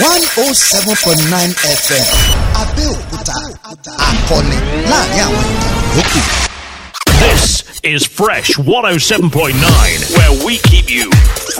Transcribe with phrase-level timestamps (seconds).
[0.00, 1.50] one oh seven point nine
[1.84, 2.06] fm
[2.62, 3.36] abẹ́òkúta
[4.08, 4.58] akọni
[4.90, 6.20] láàrin àwọn ìkànnì yòókù.
[7.24, 11.10] This is Fresh 107.9, where we keep you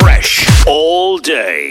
[0.01, 1.71] fresh all day.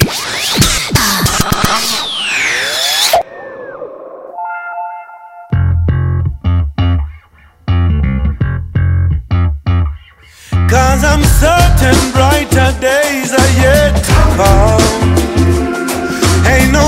[10.70, 14.87] Cause I'm certain brighter days are yet to come.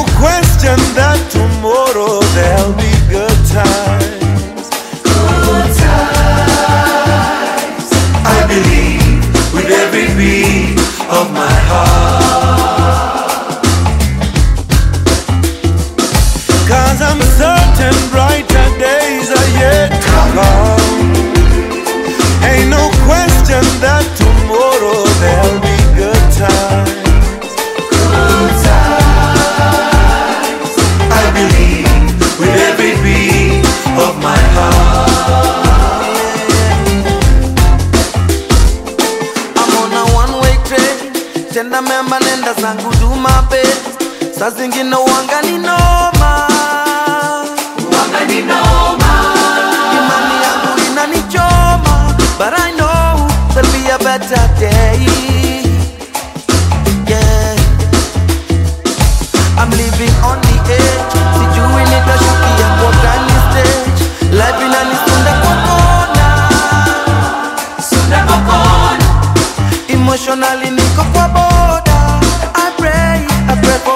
[0.05, 4.67] Question that tomorrow there'll be good times.
[5.03, 6.99] Good times.
[8.27, 10.77] I believe with every beat
[11.09, 11.98] of my heart.
[42.49, 46.47] Memba nenda zangu duma best saa zingine wanga ni noma.
[47.91, 49.11] Wanga ni noma.
[49.97, 52.15] Imani yangu inanichoma.
[52.37, 54.99] But I know there'll be a better day.
[57.07, 57.55] Yeah.
[59.57, 61.17] I'm living on the edge.
[61.35, 64.03] Sijui nitashukia kwa gani stage.
[64.31, 66.49] Life inanisunda kwa kona.
[67.89, 69.05] Sunda kwa kona.
[69.87, 71.78] Emotionally niko kwa boda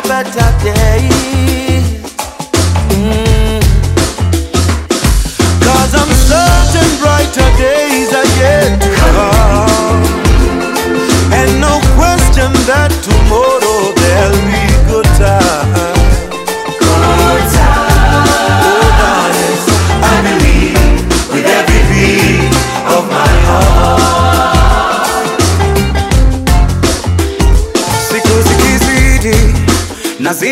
[0.08, 1.86] better days
[2.90, 3.62] mm.
[5.64, 8.93] Cause I'm certain brighter days are yet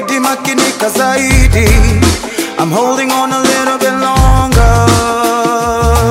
[0.01, 1.67] nazidi makinika zaidi.
[2.59, 4.73] I'm holding on a little bit longer.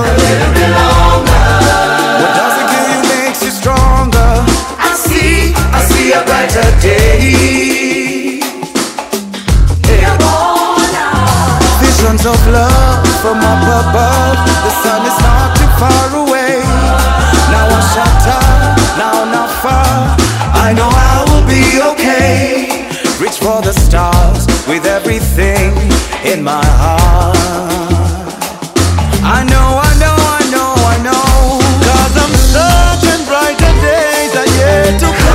[0.06, 1.42] A little bit longer.
[2.20, 4.44] What doesn't kill you makes you stronger.
[4.78, 8.40] I see, I see a brighter day.
[11.80, 14.38] Visions of love from up above.
[14.64, 16.62] The sun is not too far away.
[17.50, 20.16] Now I shut up, now not far.
[20.66, 22.59] I know I will be okay
[23.20, 25.76] Reach for the stars with everything
[26.24, 27.36] in my heart
[29.22, 35.00] I know, I know, I know, I know Cause I'm certain brighter days are yet
[35.00, 35.29] to come.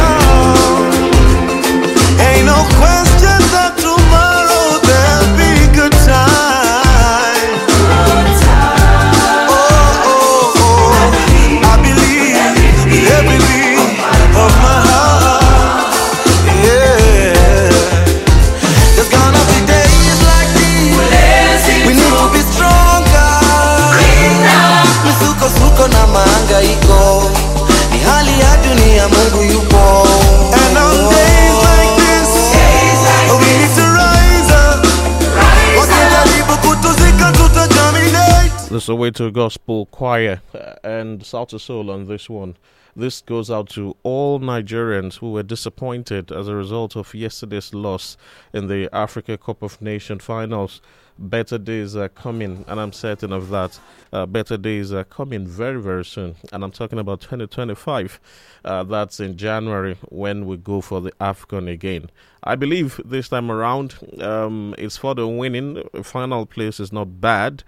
[38.75, 42.57] The Soweto Gospel Choir uh, and Sauti Sol on this one.
[42.93, 48.17] This goes out to all Nigerians who were disappointed as a result of yesterday's loss
[48.51, 50.81] in the Africa Cup of Nations finals.
[51.17, 53.79] Better days are coming, and I'm certain of that.
[54.11, 58.19] Uh, better days are coming very, very soon, and I'm talking about 2025.
[58.65, 62.09] Uh, that's in January when we go for the AFCON again.
[62.43, 65.81] I believe this time around um, it's for the winning.
[66.03, 67.63] Final place is not bad.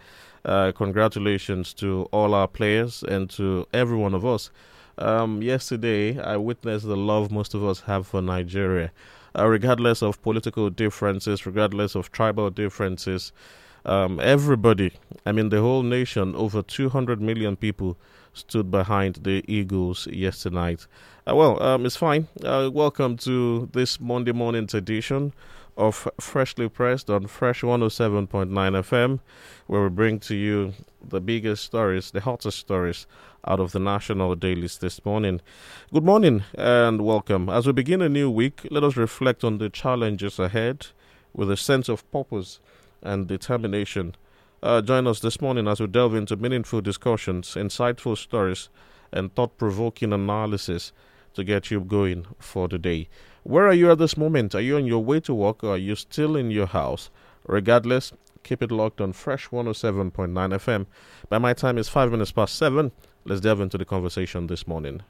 [0.48, 4.50] Uh, congratulations to all our players and to every one of us.
[4.98, 8.92] Um, yesterday, I witnessed the love most of us have for Nigeria.
[9.38, 13.34] Uh, regardless of political differences, regardless of tribal differences,
[13.86, 14.94] um, everybody,
[15.26, 17.98] I mean, the whole nation, over 200 million people
[18.34, 20.88] stood behind the Eagles yesterday night.
[21.30, 22.30] Uh, well, um, it's fine.
[22.42, 25.34] Uh, welcome to this Monday morning's edition
[25.78, 29.20] of Freshly Pressed on Fresh 107.9 FM,
[29.68, 30.74] where we bring to you
[31.08, 33.06] the biggest stories, the hottest stories
[33.46, 35.40] out of the national dailies this morning.
[35.94, 37.48] Good morning and welcome.
[37.48, 40.88] As we begin a new week, let us reflect on the challenges ahead
[41.34, 42.60] with a sense of purpose
[43.04, 44.16] and determination.
[44.64, 48.70] Uh, join us this morning as we delve into meaningful discussions, insightful stories,
[49.12, 50.92] and thought provoking analysis
[51.36, 53.08] to get you going for the day.
[53.48, 54.54] Where are you at this moment?
[54.56, 57.10] Are you on your way to work or are you still in your house?
[57.46, 58.12] Regardless,
[58.44, 60.86] keep it locked on Fresh 107.9 FM.
[61.30, 62.92] By my time, it's five minutes past seven.
[63.24, 65.02] Let's delve into the conversation this morning.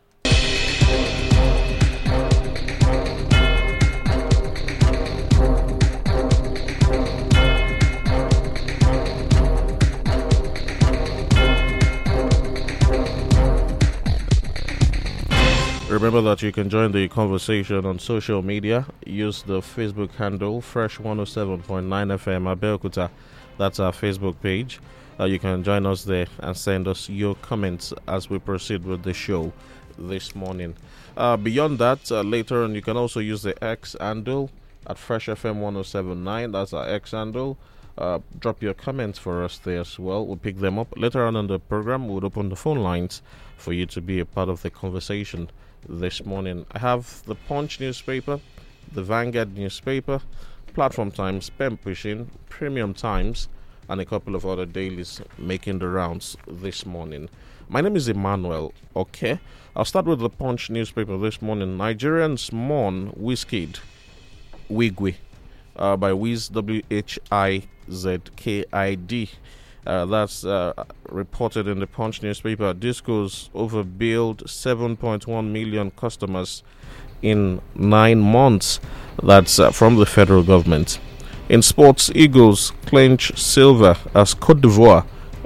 [15.97, 18.85] Remember that you can join the conversation on social media.
[19.07, 23.09] Use the Facebook handle Fresh 107.9 FM Abeokuta.
[23.57, 24.79] That's our Facebook page.
[25.19, 29.01] Uh, you can join us there and send us your comments as we proceed with
[29.01, 29.51] the show
[29.97, 30.75] this morning.
[31.17, 34.51] Uh, beyond that, uh, later on, you can also use the X handle
[34.85, 36.51] at Fresh FM 1079.
[36.51, 37.57] That's our X handle.
[37.97, 40.23] Uh, drop your comments for us there as well.
[40.27, 42.07] We'll pick them up later on in the program.
[42.07, 43.23] We'll open the phone lines
[43.57, 45.49] for you to be a part of the conversation
[45.87, 46.65] this morning.
[46.71, 48.39] I have the Punch newspaper,
[48.91, 50.21] the Vanguard newspaper,
[50.73, 53.47] Platform Times, Pen Pushing, Premium Times,
[53.89, 57.29] and a couple of other dailies making the rounds this morning.
[57.69, 58.73] My name is Emmanuel.
[58.95, 59.39] Okay,
[59.75, 61.77] I'll start with the Punch newspaper this morning.
[61.77, 63.79] Nigerians mourn Wizkid,
[64.69, 65.15] Wigwe,
[65.75, 69.29] uh, by Wiz W H I Z K I D.
[69.87, 70.73] Uh, that's uh,
[71.09, 72.73] reported in the Punch newspaper.
[72.73, 76.61] Discos overbilled 7.1 million customers
[77.21, 78.81] in nine months.
[79.23, 80.99] That's uh, from the federal government.
[81.47, 85.05] In sports, Eagles clinch silver as Cote d'Ivoire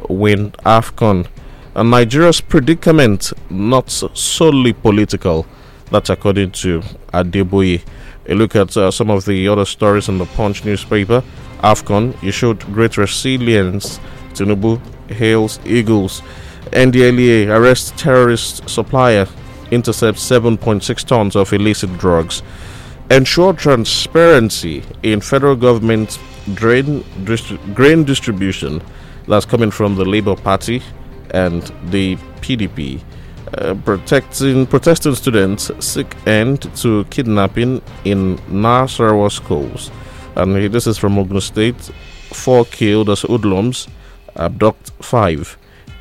[0.09, 1.27] win AFCON.
[1.75, 5.45] And Nigeria's predicament not solely political.
[5.91, 6.81] That's according to
[7.13, 7.83] Adeboye.
[8.27, 11.23] A look at uh, some of the other stories in the Punch newspaper.
[11.59, 13.99] AFCON, you showed great resilience
[14.33, 14.79] Tinubu
[15.11, 16.21] hails Eagles.
[16.71, 19.27] NDLEA arrests terrorist supplier,
[19.71, 22.43] intercepts 7.6 tons of illicit drugs.
[23.09, 26.17] Ensure transparency in federal government
[26.55, 28.81] grain, distri- grain distribution
[29.27, 30.81] that's coming from the Labour Party
[31.31, 33.01] and the PDP.
[33.57, 39.91] Uh, protecting protesting students seek end to kidnapping in Nasarawa schools.
[40.35, 41.75] And this is from Ogun State.
[42.31, 43.89] Four killed as hoodlums
[44.35, 45.57] abduct five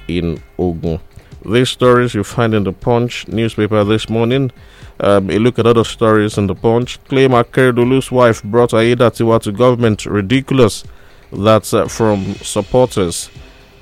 [0.09, 1.01] in Ogun.
[1.45, 4.53] These stories you find in the Punch newspaper this morning.
[5.01, 7.03] Um, a look at other stories in the Punch.
[7.05, 10.05] Claim Akeredolu's wife brought Aiyedatiwa to government.
[10.05, 10.85] Ridiculous.
[11.33, 13.31] That's uh, from supporters.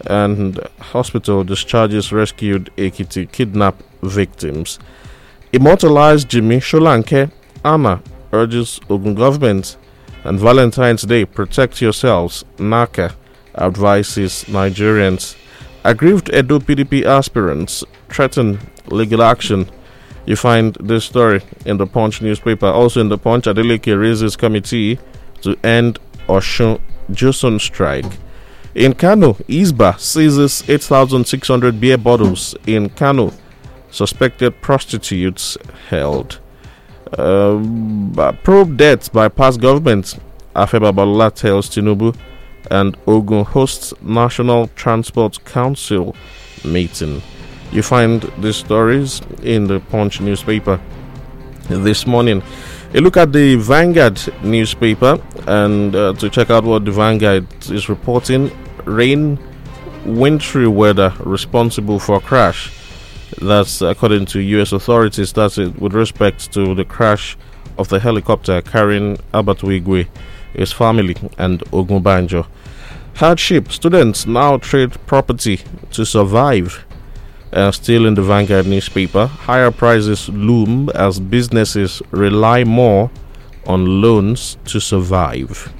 [0.06, 4.78] And hospital discharges rescued Ekiti kidnap victims.
[5.52, 7.32] Immortalized Jimi Solanke.
[7.64, 8.00] Anna
[8.32, 9.76] urges Ogun government.
[10.22, 12.44] And Valentine's Day, protect yourselves.
[12.58, 13.14] NACA
[13.60, 15.36] advises Nigerians.
[15.84, 19.70] Aggrieved Edo PDP aspirants threaten legal action.
[20.26, 22.66] You find this story in the Punch newspaper.
[22.66, 24.98] Also in the Punch, Adeleke raises committee
[25.42, 28.04] to end Osun Joson strike.
[28.74, 33.32] In Kano, Hisbah seizes 8,600 beer bottles in Kano.
[33.90, 35.56] Suspected prostitutes
[35.88, 36.38] held.
[37.16, 38.12] Um,
[38.44, 40.16] probe deaths by past governments.
[40.54, 42.14] Afe Babalola tells Tinubu
[42.70, 46.14] and Ogun hosts National Transport Council
[46.64, 47.22] meeting.
[47.72, 50.80] You find these stories in the Punch newspaper
[51.68, 52.42] this morning.
[52.94, 57.88] A look at the Vanguard newspaper and uh, to check out what the Vanguard is
[57.88, 58.50] reporting
[58.84, 59.38] rain,
[60.06, 62.72] wintry weather responsible for crash.
[63.42, 64.72] That's according to U.S.
[64.72, 65.32] authorities.
[65.32, 67.36] That's it with respect to the crash
[67.76, 70.08] of the helicopter carrying Albert Wigwe,
[70.54, 72.46] his family, and Ogunbanjo.
[73.16, 76.84] Hardship students now trade property to survive.
[77.52, 83.10] Uh, still in the Vanguard newspaper, higher prices loom as businesses rely more
[83.66, 85.72] on loans to survive.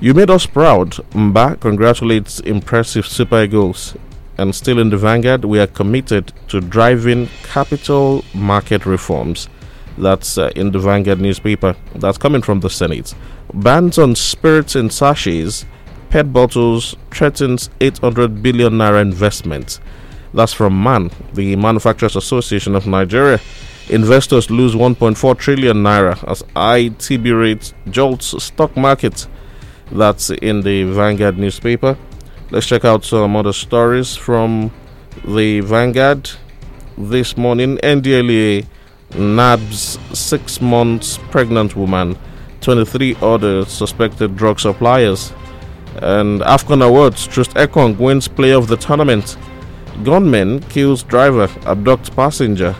[0.00, 0.90] You made us proud.
[1.12, 3.96] Mbah congratulates impressive Super Eagles.
[4.36, 9.48] And still in the Vanguard, we are committed to driving capital market reforms.
[9.96, 11.76] That's uh, in the Vanguard newspaper.
[11.94, 13.14] That's coming from the Senate.
[13.52, 15.64] Bans on spirits and sachets
[16.14, 19.80] PET bottles threatens 800 billion naira investment.
[20.32, 23.40] That's from MAN, the Manufacturers Association of Nigeria.
[23.88, 29.26] Investors lose 1.4 trillion naira as ITB rate jolts stock market.
[29.90, 31.98] That's in the Vanguard newspaper.
[32.52, 34.70] Let's check out some other stories from
[35.24, 36.30] the Vanguard
[36.96, 37.78] this morning.
[37.78, 38.66] NDLEA
[39.16, 42.16] nabs six months pregnant woman,
[42.60, 45.32] 23 other suspected drug suppliers.
[46.02, 49.36] And AFCON Awards, Troost-Ekong wins player of the tournament.
[50.02, 52.74] Gunman kills driver, abducts passenger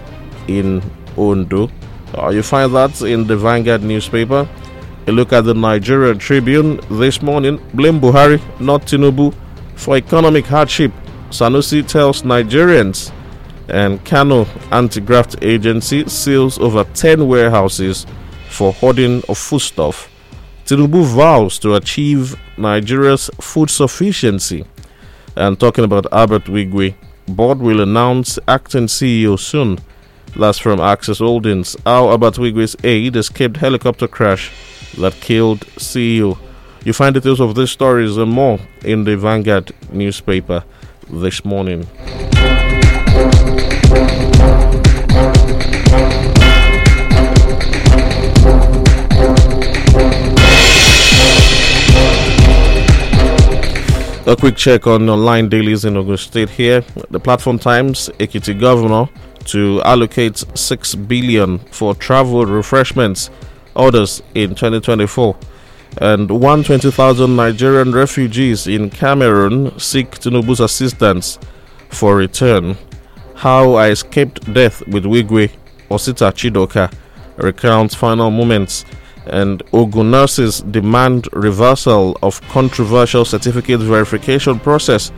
[0.49, 0.83] in
[1.17, 1.71] Ondo.
[2.17, 4.49] Uh, you find that in the Vanguard newspaper.
[5.07, 7.61] A look at the Nigerian Tribune this morning.
[7.75, 9.35] Blame Buhari, not Tinubu,
[9.77, 10.93] for economic hardship.
[11.31, 13.13] Sanusi tells Nigerians.
[13.69, 18.07] And Kano Anti Graft Agency seals over 10 warehouses
[18.49, 20.11] for hoarding of foodstuff.
[20.67, 24.65] Tinubu vows to achieve Nigeria's food sufficiency.
[25.37, 26.95] And talking about Albert Wigwe,
[27.27, 29.79] board will announce acting CEO soon.
[30.37, 31.77] Last from Access Holdings.
[31.85, 34.51] How Albert Wigwe's aide escaped helicopter crash
[34.99, 36.39] that killed CEO.
[36.85, 40.65] You find details of these stories and more in the Vanguard newspaper
[41.09, 41.87] this morning.
[54.27, 56.81] A quick check on online dailies in Ogun State here.
[57.11, 59.09] The platform times Ekiti governor
[59.45, 63.31] to allocate 6 billion for travel refreshments
[63.77, 65.37] orders in 2024
[65.99, 71.39] and 120,000 Nigerian refugees in Cameroon seek Tinubu's assistance
[71.91, 72.77] for return.
[73.35, 75.51] How I escaped death with Wigwe
[75.91, 76.93] Osita Chidoka
[77.37, 78.85] recounts final moments
[79.27, 85.13] and Ogun nurses demand reversal of controversial certificate verification process.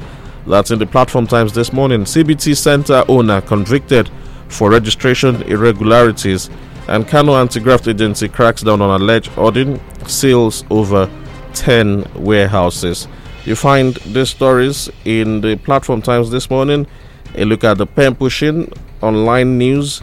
[0.46, 2.02] That's in the platform times this morning.
[2.02, 4.10] CBT center owner convicted
[4.48, 6.48] for registration irregularities,
[6.88, 11.10] and Kano Anti-Graft Agency cracks down on alleged hoarding, seals over
[11.54, 13.08] 10 warehouses.
[13.44, 16.86] You find these stories in the platform times this morning.
[17.36, 20.02] A look at the pen pushing online news.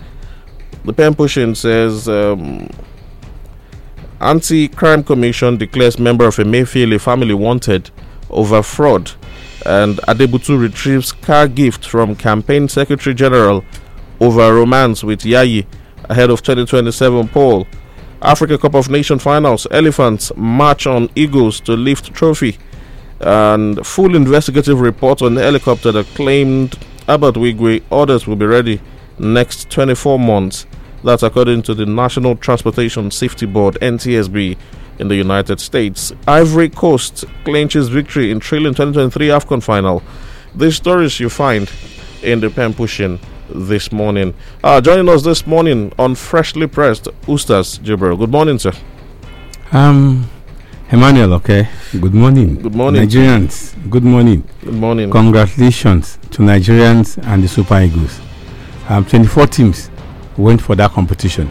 [0.85, 2.07] The pen pushing says.
[2.07, 2.69] Um,
[4.23, 7.91] Anti-Crime Commission declares member of a Mayfield family wanted
[8.29, 9.11] over fraud,
[9.65, 13.65] and Adebutu retrieves car gift from campaign secretary general
[14.21, 15.65] over romance with Yayi
[16.05, 17.67] ahead of 2027 poll.
[18.21, 22.57] Africa Cup of Nations finals, Elephants march on Eagles to lift trophy,
[23.19, 28.81] and full investigative report on the helicopter that claimed Albert Wigwe orders will be ready
[29.19, 30.65] next 24 months.
[31.03, 34.57] That's according to the National Transportation Safety Board (NTSB)
[34.99, 36.13] in the United States.
[36.27, 40.01] Ivory Coast clinches victory in Trillion 2023 AFCON final.
[40.55, 41.69] These stories you find
[42.21, 43.19] in the pen pushing
[43.49, 44.33] this morning.
[44.63, 48.17] Uh, joining us this morning on Freshly Pressed, Ustaz Jibril.
[48.17, 48.71] Good morning, sir.
[49.71, 50.29] Um,
[50.93, 51.67] Emmanuel, okay.
[51.99, 52.61] Good morning.
[52.61, 53.01] Good morning.
[53.01, 54.47] Nigerians, good morning.
[54.63, 55.09] Good morning.
[55.09, 58.21] Congratulations to Nigerians and the Super Eagles.
[58.89, 59.89] Um, 24 teams
[60.37, 61.49] went for that competition.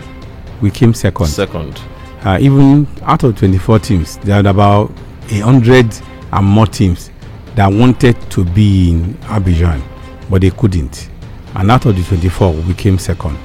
[0.61, 1.27] We came second.
[1.27, 1.83] Second.
[2.25, 4.91] Uh, even out of 24 teams, there are about
[5.33, 5.93] 100
[6.33, 7.11] and more teams
[7.57, 9.83] that wanted to be in Abidjan,
[10.31, 11.11] but they couldn't.
[11.57, 13.37] And out of the 24, we came second.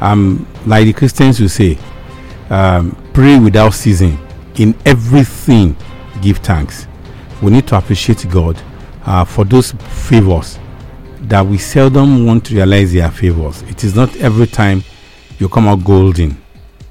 [0.00, 1.76] Um, like the Christians will say,
[2.50, 4.16] um, pray without ceasing.
[4.56, 5.76] In everything,
[6.20, 6.86] give thanks.
[7.42, 8.60] We need to appreciate God
[9.06, 10.58] uh, for those favors
[11.22, 13.62] that we seldom want to realize their favors.
[13.62, 14.82] It is not every time
[15.38, 16.40] you come out golden.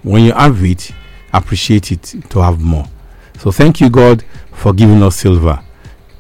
[0.04, 0.92] When you have it,
[1.34, 2.86] appreciate it to have more.
[3.38, 5.64] So thank you, God, for giving us silver.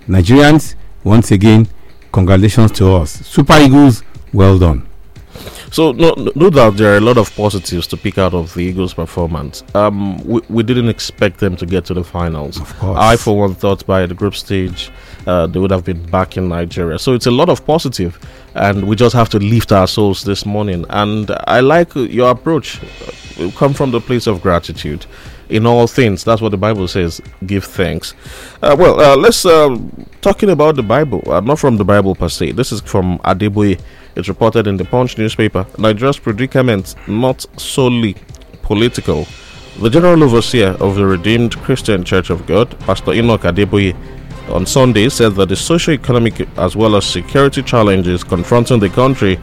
[0.08, 1.67] Nigerians, once again,
[2.12, 3.12] congratulations to us.
[3.12, 4.03] Super Eagles,
[4.34, 4.88] well done.
[5.71, 8.61] So no, no doubt there are a lot of positives to pick out of the
[8.61, 9.63] Eagles' performance.
[9.75, 12.59] Um, we, we didn't expect them to get to the finals.
[12.59, 12.97] Of course.
[12.99, 14.91] I, for one, thought by the group stage
[15.27, 16.97] uh, they would have been back in Nigeria.
[16.97, 18.19] So it's a lot of positive,
[18.55, 20.85] and we just have to lift our souls this morning.
[20.89, 22.79] And I like your approach.
[23.38, 25.05] We come from the place of gratitude.
[25.49, 27.21] In all things, that's what the Bible says.
[27.45, 28.13] Give thanks.
[28.61, 29.77] Uh, well, uh, let's uh,
[30.21, 31.23] talking about the Bible.
[31.25, 32.51] Uh, not from the Bible per se.
[32.51, 33.79] This is from Adeboye.
[34.16, 35.66] It's reported in the Punch newspaper.
[35.78, 38.16] Nigeria's predicament not solely
[38.62, 39.28] political.
[39.80, 43.96] The General Overseer of the Redeemed Christian Church of God, Pastor Enoch Adeboye,
[44.50, 49.39] on Sunday said that the socio-economic as well as security challenges confronting the country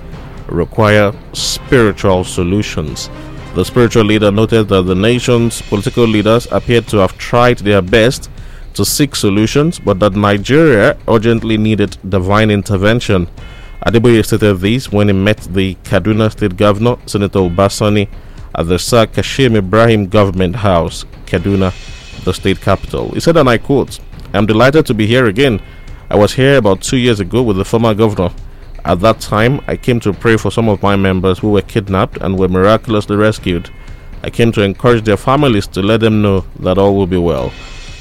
[0.48, 3.08] require spiritual solutions.
[3.54, 8.28] The spiritual leader noted that the nation's political leaders appeared to have tried their best
[8.74, 13.26] to seek solutions, but that Nigeria urgently needed divine intervention.
[13.84, 18.08] Adeboye stated this when he met the Kaduna State Governor, Senator Uba Sani,
[18.54, 21.74] at the Sir Kashim Ibrahim Government House, Kaduna,
[22.24, 23.10] the state capital.
[23.10, 24.00] He said, and I quote,
[24.32, 25.60] I'm delighted to be here again.
[26.08, 28.30] I was here about two years ago with the former governor.
[28.84, 32.16] At that time, I came to pray for some of my members who were kidnapped
[32.18, 33.68] and were miraculously rescued.
[34.22, 37.52] I came to encourage their families to let them know that all will be well.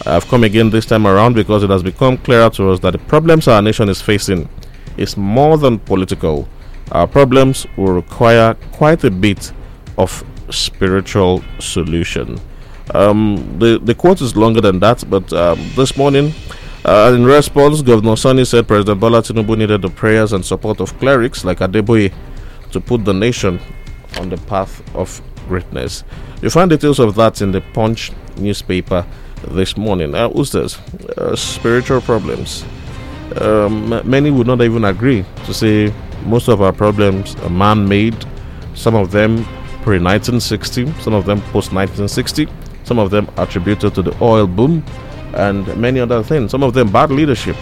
[0.05, 2.91] I have come again this time around because it has become clearer to us that
[2.91, 4.47] the problems our nation is facing
[4.97, 6.47] is more than political.
[6.91, 9.51] Our problems will require quite a bit
[9.97, 12.39] of spiritual solution.
[12.93, 16.33] Um, the the quote is longer than that, but um, this morning,
[16.85, 20.97] uh, in response, Governor Sani said President Bola Tinubu needed the prayers and support of
[20.99, 22.13] clerics like Adeboye
[22.71, 23.59] to put the nation
[24.19, 26.03] on the path of greatness.
[26.43, 29.05] You find details of that in the Punch newspaper
[29.47, 30.13] this morning.
[30.13, 30.53] Uh, who's?
[30.53, 32.63] Uh, spiritual problems.
[33.41, 35.93] Um, many would not even agree to say
[36.25, 38.15] most of our problems are man made,
[38.73, 39.43] some of them
[39.83, 42.47] pre 1960, some of them post 1960,
[42.83, 44.83] some of them attributed to the oil boom,
[45.35, 46.51] and many other things.
[46.51, 47.55] Some of them bad leadership.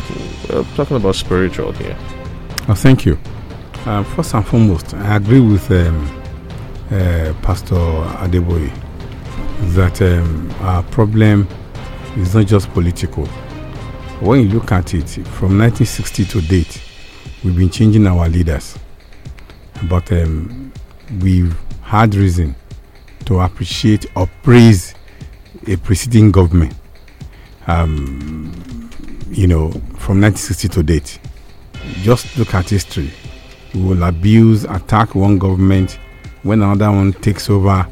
[0.50, 1.98] Uh, talking about spiritual here.
[2.68, 3.18] Oh, thank you.
[3.86, 6.06] Uh, first and foremost, I agree with um,
[6.92, 8.72] uh, Pastor Adeboye
[9.74, 11.48] that um, our problem
[12.18, 13.28] is not just political.
[14.24, 16.82] When you look at it, from 1960 to date,
[17.44, 18.80] we've been changing our leaders.
[19.90, 20.72] But um,
[21.20, 22.56] we've had reason
[23.26, 24.96] to appreciate or praise
[25.68, 26.74] a preceding government.
[27.68, 28.90] Um,
[29.30, 31.20] you know, from 1960 to date.
[32.02, 33.12] Just look at history.
[33.74, 36.00] We will abuse, attack one government.
[36.44, 37.86] When another one takes over,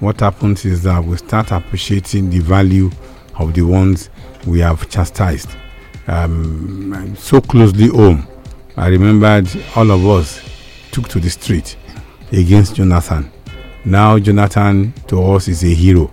[0.00, 2.90] what happens is that we start appreciating the value
[3.36, 4.10] of the ones
[4.46, 5.48] we have chastised.
[6.08, 8.26] Um, so closely home,
[8.76, 9.46] I remembered
[9.76, 10.40] all of us
[10.90, 11.76] took to the street
[12.32, 13.30] against Jonathan.
[13.84, 16.12] Now Jonathan to us is a hero.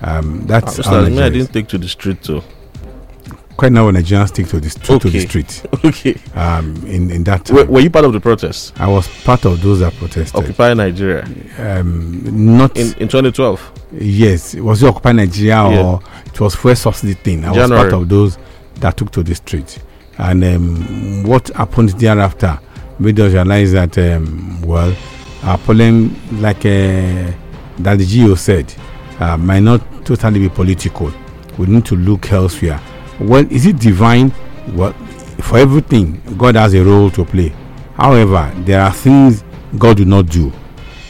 [0.00, 0.84] Um, that's Mr.
[0.84, 2.42] how I didn't take to the street too.
[3.56, 5.64] quite now Nigerians take to the st- to the street.
[5.84, 6.16] Okay.
[6.34, 8.78] Um, in in that time, Were, were you part of the protest?
[8.80, 10.36] I was part of those that protested.
[10.36, 11.24] Occupy Nigeria
[11.58, 13.72] Um, not in, in 2012.
[14.00, 17.44] yes, it was it Occupy Nigeria or it was first subsidy thing?
[17.44, 18.38] I was part of those
[18.84, 19.78] that took to the street.
[20.18, 22.60] And um, what happened thereafter
[22.98, 24.94] made us realize that um, well,
[25.42, 27.32] our problem, like uh,
[27.78, 28.72] that the GO said,
[29.20, 31.10] uh, might not totally be political.
[31.56, 32.78] We need to look elsewhere.
[33.18, 34.32] Well, is it divine?
[34.74, 34.92] Well,
[35.40, 37.54] for everything, God has a role to play.
[37.94, 39.44] However, there are things
[39.78, 40.52] God will not do.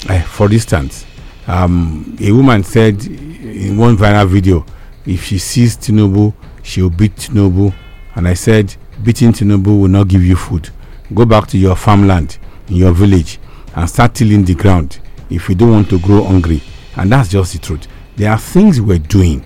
[0.08, 1.06] Eh, for instance,
[1.48, 4.64] um, a woman said in one viral video,
[5.06, 6.32] if she sees Tinubu,
[6.64, 7.72] she will beat Tinubu.
[8.16, 8.74] And I said,
[9.04, 10.70] beating Tinubu will not give you food.
[11.14, 13.38] Go back to your farmland in your village
[13.76, 14.98] and start tilling the ground
[15.30, 16.62] if you don't want to grow hungry.
[16.96, 17.86] And that's just the truth.
[18.16, 19.44] There are things we're doing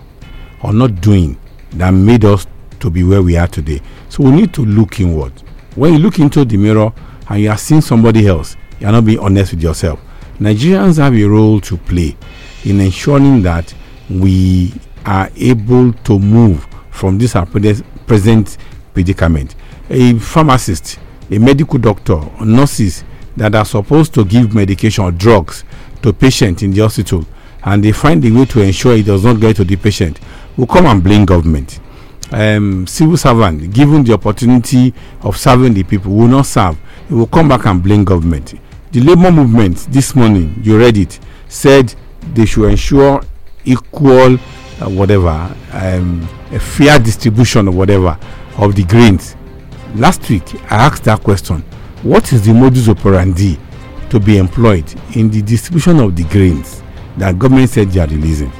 [0.63, 1.39] or not doing
[1.73, 2.47] that made us
[2.81, 3.81] to be where we are today.
[4.09, 5.33] So we need to look inward.
[5.75, 6.93] When you look into the mirror
[7.29, 10.01] and you are seeing somebody else, you are not being honest with yourself.
[10.39, 12.17] Nigerians have a role to play
[12.65, 13.75] in ensuring that
[14.09, 14.73] we
[15.05, 16.67] are able to move
[16.99, 17.35] from this
[18.07, 18.59] present
[18.93, 19.55] predicament.
[19.91, 20.99] A pharmacist,
[21.31, 23.05] a medical doctor, nurses
[23.37, 25.65] that are supposed to give medication or drugs
[26.03, 27.25] to patients in the hospital
[27.65, 30.19] and they find a way to ensure it does not get to the patient
[30.57, 31.81] will come and blame government.
[32.31, 36.79] Um, civil servant given the opportunity of serving the people will not serve.
[37.09, 38.55] He will come back and blame government.
[38.93, 41.95] The labour movement this morning you read it said
[42.35, 43.23] they should ensure
[43.65, 44.39] equal
[44.81, 45.29] uh, whatever
[45.73, 48.19] um, a fair distribution or whatever
[48.57, 49.37] of the grains.
[49.95, 51.63] Last week i asked that question
[52.03, 53.59] what is the modus operandi
[54.11, 54.85] to be employed
[55.17, 56.83] in the distribution of the grains
[57.17, 58.51] that government said they are releasing?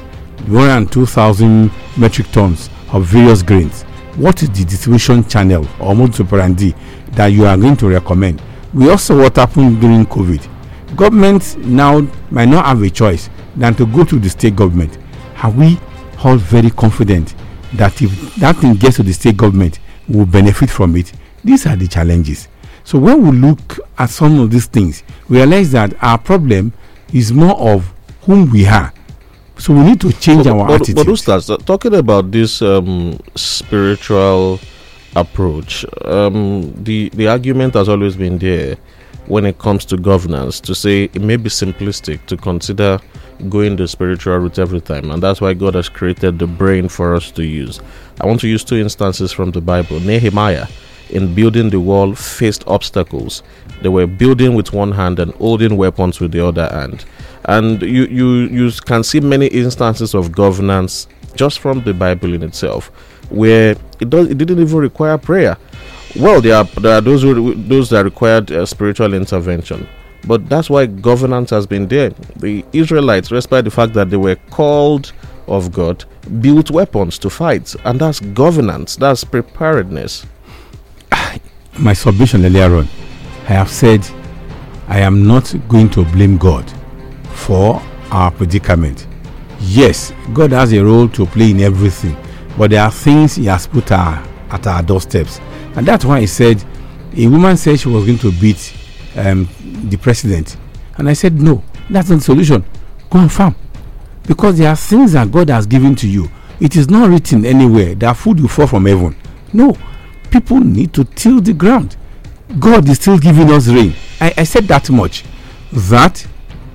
[0.47, 3.83] One and two thousand metric tons of various grains.
[4.15, 6.73] What is the distribution channel or modus operandi
[7.11, 8.41] that you are going to recommend?
[8.73, 10.47] We also what happened during covid.
[10.95, 14.97] Governments now might not have a choice than to go to the state government.
[15.41, 15.79] Are we
[16.23, 17.35] all very confident
[17.73, 21.11] that if that thing gets to the state government we will benefit from it.
[21.43, 22.47] These are the challenges.
[22.83, 26.73] So when we look at some of these things we realize that our problem
[27.13, 28.93] is more of whom we are.
[29.57, 30.95] So we need to change our but, attitude.
[30.95, 34.59] But Ustaz, uh, talking about this um, spiritual
[35.15, 38.77] approach, um, the the argument has always been there
[39.29, 42.99] when it comes to governance to say it may be simplistic to consider
[43.47, 47.15] going the spiritual route every time, and that's why God has created the brain for
[47.15, 47.79] us to use.
[48.19, 49.99] I want to use two instances from the Bible.
[50.01, 50.67] Nehemiah,
[51.09, 53.43] in building the wall, faced obstacles.
[53.81, 57.05] They were building with one hand and holding weapons with the other hand.
[57.45, 62.43] And you, you, you can see many instances of governance just from the Bible in
[62.43, 62.87] itself,
[63.29, 65.55] where it does it didn't even require prayer.
[66.15, 69.87] Well, there are there are those who, those that required uh, spiritual intervention,
[70.25, 72.09] but that's why governance has been there.
[72.37, 75.11] The Israelites, despite the fact that they were called
[75.47, 76.05] of God,
[76.41, 78.95] built weapons to fight, and that's governance.
[78.95, 80.25] That's preparedness.
[81.79, 82.87] my submission earlier on,
[83.43, 84.07] I have said
[84.87, 86.69] I am not going to blame God
[87.31, 89.07] for our predicament.
[89.61, 92.17] Yes, God has a role to play in everything,
[92.57, 95.39] but there are things He has put our, at our doorsteps.
[95.75, 96.63] And that's why He said,
[97.15, 98.73] a woman said she was going to beat
[99.15, 99.47] um,
[99.89, 100.57] the president.
[100.97, 102.63] And I said, no, that's not the solution.
[103.29, 103.55] Farm.
[104.27, 106.29] Because there are things that God has given to you.
[106.59, 109.15] It is not written anywhere that food will fall from heaven.
[109.53, 109.75] No,
[110.29, 111.95] people need to till the ground.
[112.59, 113.93] God is still giving us rain.
[114.19, 115.23] I, I said that much.
[115.71, 116.25] That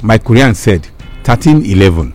[0.03, 0.87] my Quran said,
[1.25, 2.13] 1311.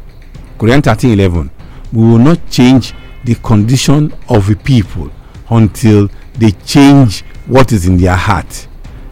[0.57, 1.49] Quran 1311.
[1.93, 2.93] We will not change
[3.23, 5.11] the condition of the people
[5.49, 8.67] until they change what is in their heart.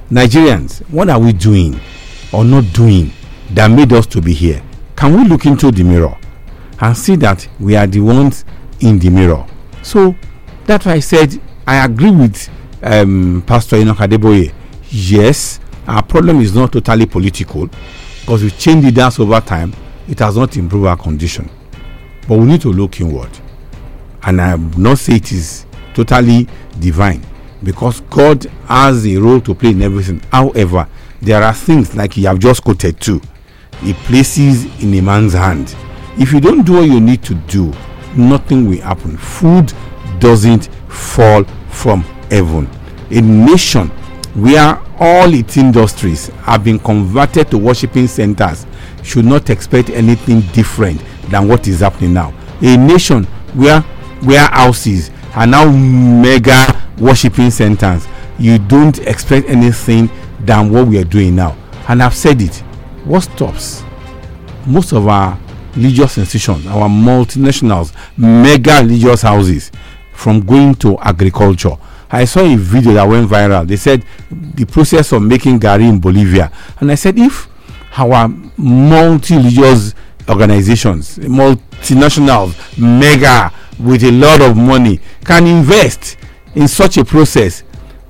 [0.10, 1.80] Nigerians, what are we doing
[2.32, 3.12] or not doing
[3.52, 4.62] that made us to be here?
[4.96, 6.18] Can we look into the mirror
[6.80, 8.46] and see that we are the ones
[8.80, 9.46] in the mirror?
[9.84, 10.16] So
[10.66, 12.50] that's why I said I agree with
[12.82, 14.54] um, Pastor Enoch Adeboye.
[14.90, 17.68] Yes, our problem is not totally political
[18.22, 19.74] because we changed leaders over time.
[20.08, 21.50] It has not improved our condition.
[22.28, 23.30] But we need to look inward.
[24.24, 25.66] And I'm not saying it is
[25.98, 26.48] totally
[26.80, 27.26] divine
[27.64, 30.22] because God has a role to play in everything.
[30.32, 30.88] However,
[31.22, 33.20] there are things like you have just quoted too.
[33.82, 35.76] He places in a man's hand.
[36.20, 37.74] If you don't do what you need to do,
[38.16, 39.18] nothing will happen.
[39.18, 39.74] Food
[40.20, 42.70] doesn't fall from heaven.
[43.10, 43.88] A nation
[44.36, 48.68] where all its industries have been converted to worshiping centers
[49.04, 52.34] should not expect anything different than what is happening now.
[52.62, 53.24] A nation
[53.56, 53.84] where
[54.24, 56.66] warehouses are now mega
[56.98, 58.08] worshiping centers,
[58.40, 61.56] you don't expect anything than what we are doing now.
[61.88, 62.56] And I've said it.
[63.06, 63.84] What stops
[64.66, 65.40] most of our
[65.76, 69.72] religious institutions, our multinationals, mega religious houses
[70.12, 71.78] from going to agriculture?
[72.10, 73.68] I saw a video that went viral.
[73.68, 76.52] They said the process of making gari in Bolivia.
[76.80, 77.48] And I said, if
[77.96, 79.94] our multi religious
[80.28, 86.18] organizations, multinationals, mega, with a lot of money, can invest
[86.56, 87.64] in such a process,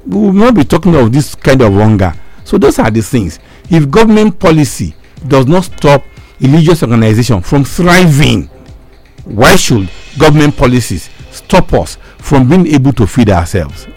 [0.05, 2.13] we will not be talking of this kind of hunger.
[2.43, 3.39] So, those are the things.
[3.69, 4.95] If government policy
[5.27, 6.03] does not stop
[6.39, 8.49] religious organization from thriving,
[9.25, 13.87] why should government policies stop us from being able to feed ourselves?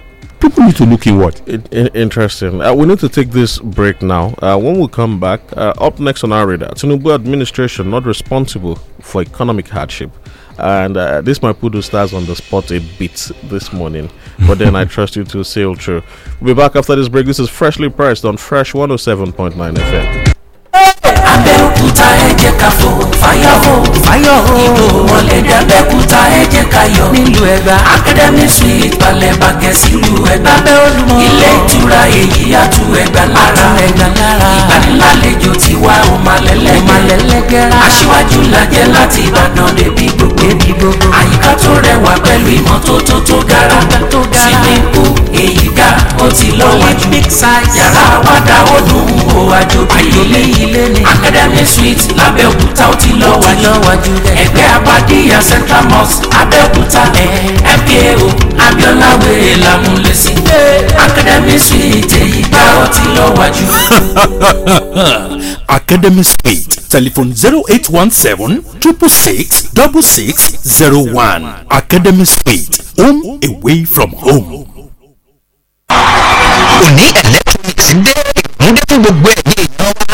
[0.41, 1.41] People need to look inward.
[1.47, 2.61] I- I- interesting.
[2.63, 4.35] Uh, we need to take this break now.
[4.41, 8.79] Uh, when we come back, uh, up next on our radar, Tinubu administration not responsible
[9.01, 10.11] for economic hardship.
[10.61, 14.11] And uh, this might put the stars on the spot a bit this morning.
[14.47, 16.03] But then I trust you to sail through.
[16.41, 17.27] We'll be back after this break.
[17.27, 20.37] This is freshly pressed on Fresh 107.9 FM.
[23.31, 23.73] Abẹ́òkúta ẹ jẹ́ ká fò fáyọ̀ fò
[24.07, 27.09] fáyọ̀ hó ìlú mọ̀lẹ́dẹ́ abẹ́òkúta ẹ jẹ́ ká yọ̀.
[27.15, 27.75] Nílùú ẹ̀gbá.
[27.95, 30.53] Academy suite balẹ̀ bàgẹ́ sílùú ẹ̀gbá.
[30.59, 31.15] Abẹ́ olúmọ.
[31.27, 33.67] Ilé ìtura èyí àtú ẹ̀gbá lára.
[33.87, 34.49] Ẹ̀gbá lára.
[34.59, 36.41] Ìgbanilálejò tiwa ò máa
[37.09, 40.07] lẹ́lẹ́gẹ́rẹ́ aṣíwájú lajẹ́ láti ìbàdàn débi
[40.79, 41.07] gbogbo.
[41.19, 43.79] Àyíká tó rẹwà pẹ̀lú ìmọ́tótó tó gara.
[44.41, 45.11] Swimming pool
[45.43, 45.89] èyí ga
[46.25, 47.07] ó ti lọ́wọ́jú
[47.79, 49.81] yàrá àwàdà ó dùn ún wò àjò
[50.23, 57.03] ilé ilé academy suite lábẹ́òkúta ó ti lọ́wọ́jú ẹgbẹ́ abadíyà central mosque abẹ́òkúta
[57.81, 58.29] fko
[58.67, 60.33] abiola wèrè lámúlẹ́sí
[61.05, 63.67] academy suite èyí ga ó ti lọ́wọ́jú.
[65.71, 66.89] Academy Suite.
[66.89, 71.65] Telephone 0817 666 6601.
[71.71, 72.81] Academy Suite.
[72.99, 74.67] Home away from home.
[76.87, 78.15] òní electronics dé
[78.67, 80.11] ìmúdé fún gbogbo ẹ̀yìn èèyàn wa.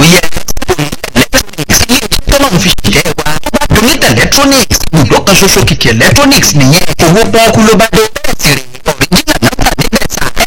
[0.00, 0.18] Òye
[1.14, 5.88] electronics ilé iṣẹ́ tọ́lọ́run fi ṣiṣẹ́ wa tó bá donate electronics ibùdó kan ṣoṣo kìkì
[5.94, 10.46] electronics nìyẹn owó pọ́ọ́kú ló bá dé bẹ́ẹ̀ sì rè original náà níbẹ̀ sá ẹ̀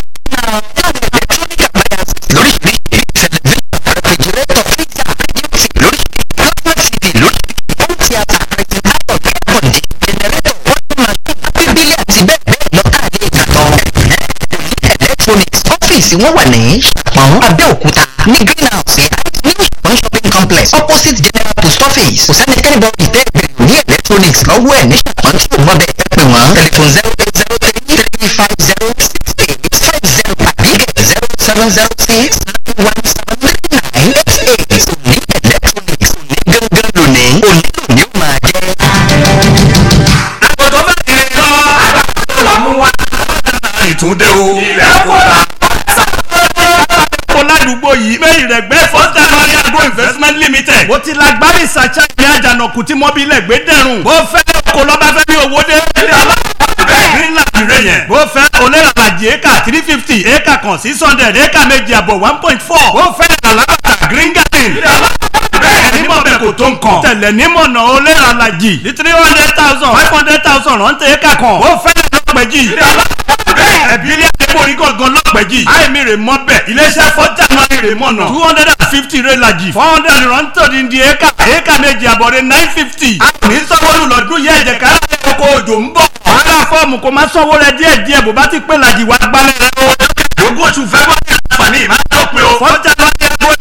[1.12, 3.60] electronic appliances lóríṣiríṣi television
[3.96, 5.46] refrigerator freezer radio
[5.82, 8.40] lóríṣiríṣi plasma tv lóríṣiríṣi home theatre
[9.32, 13.66] air condition generator washing machine bíbélì àti bẹ́ẹ̀ bẹ́ẹ̀ lọ káàdé ìtàtọ̀
[15.04, 19.04] electronics ọ́fíìsì wọn wà ní ṣàpọ̀n abẹ́òkúta ní greenhouse
[19.41, 19.41] ní
[20.42, 24.86] complex opposite general post office kò sẹ́ni kẹ́ni bọ́ọ̀dì tẹ́ ìbẹ̀rù ní electronics lọ́wọ́ ẹ̀
[24.90, 28.56] ní ṣàpọ̀n tí òun ọbẹ̀ ẹ pè wọ́n telephone zero eight zero three three five
[28.68, 30.72] zero six eight five zero àbí
[31.10, 34.14] zero seven zero six nine one seven three nine
[34.50, 39.72] eight eight òní electronics òní gángan lónìí òní lónìí ó máa jẹ́.
[43.92, 44.46] ìtúndé o.
[44.70, 44.91] ilẹ̀
[50.92, 51.64] mo ti la gbárí
[52.20, 54.04] ní àjànàkú tí mọ́bílẹ̀ gbé dẹ̀rùn.
[54.04, 55.76] bó fẹ́ kó lọ́ba fẹ́ bí owó dé.
[56.02, 58.08] ilé aláàbẹ̀ greenland rẹ̀ yẹn.
[58.10, 58.46] bó fẹ́
[58.90, 63.16] ìdajì éka three fifty éka kan six hundred éka méjì àbọ̀ one point four ó
[63.20, 64.72] fẹ́ alábàtà green garden
[65.62, 67.96] bẹ́ẹ̀ nímọ̀ bẹ́ẹ̀ kò tó nǹkan tẹ̀lẹ̀ nímọ̀ náà ó
[68.30, 71.94] alajì ní three hundred thousand five hundred thousand rántí éka kan ó fẹ́
[72.42, 72.62] lọ́pẹ̀jì
[73.94, 76.62] ẹ̀bílẹ̀ àdébòrí gangan lọ́pẹ̀jì àìmí rè mọ́ bẹ́ẹ̀.
[76.72, 78.28] Iléeṣẹ́ fọ́jà náà rè mọ́ náà.
[78.28, 79.72] Two hundred and fifty rẹ̀ lajì.
[79.74, 83.20] Four hundred rántí di éka éka méjì àbọ̀ rẹ̀ nine fifty.
[83.42, 84.90] A ní sanwó-olú lọ́dún yẹ ẹ̀jẹ̀ ká
[85.32, 86.06] oko òjò ń bọ̀.
[86.26, 89.58] Wàhálà fọ́ọ̀mù kò má sanwó rẹ̀ díẹ̀ díẹ̀ bó bá ti pé lajì wá gbálẹ̀
[89.62, 89.72] rẹ̀.
[89.82, 90.48] O.
[90.48, 90.88] ogún oṣù ní
[91.54, 91.82] àǹfààní
[92.62, 92.92] fọ́jà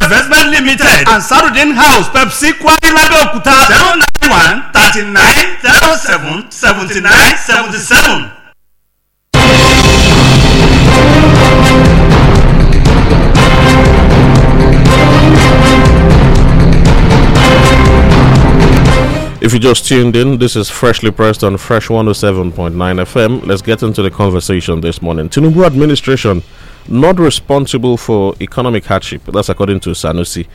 [0.01, 1.07] investment limited.
[1.07, 7.37] And sarudin house pepsi kwari lábẹ́òkúta zero nine one thirty nine zero seven seventy nine
[7.45, 8.40] seventy seven.
[19.41, 23.43] If you just tuned in, this is freshly pressed on Fresh 107.9 FM.
[23.47, 25.29] Let's get into the conversation this morning.
[25.29, 26.43] Tinubu administration
[26.87, 29.23] not responsible for economic hardship.
[29.25, 30.45] That's according to Sanusi.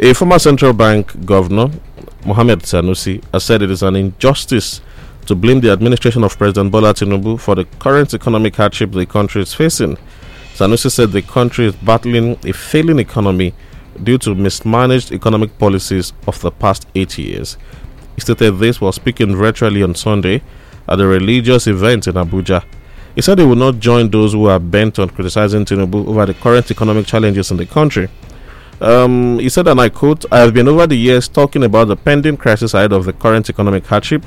[0.00, 1.70] A former central bank governor,
[2.26, 4.82] Mohamed Sanusi, has said it is an injustice
[5.24, 9.40] to blame the administration of President Bola Tinubu for the current economic hardship the country
[9.40, 9.96] is facing.
[10.52, 13.54] Sanusi said the country is battling a failing economy
[14.02, 17.56] due to mismanaged economic policies of the past eight years.
[18.18, 20.42] He stated this while speaking virtually on Sunday
[20.88, 22.64] at a religious event in Abuja.
[23.14, 26.34] He said he would not join those who are bent on criticizing Tinubu over the
[26.34, 28.08] current economic challenges in the country.
[28.80, 31.94] Um, he said, and I quote, I have been over the years talking about the
[31.94, 34.24] pending crisis ahead of the current economic hardship.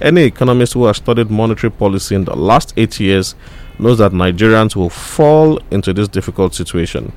[0.00, 3.34] Any economist who has studied monetary policy in the last eight years
[3.76, 7.10] knows that Nigerians will fall into this difficult situation.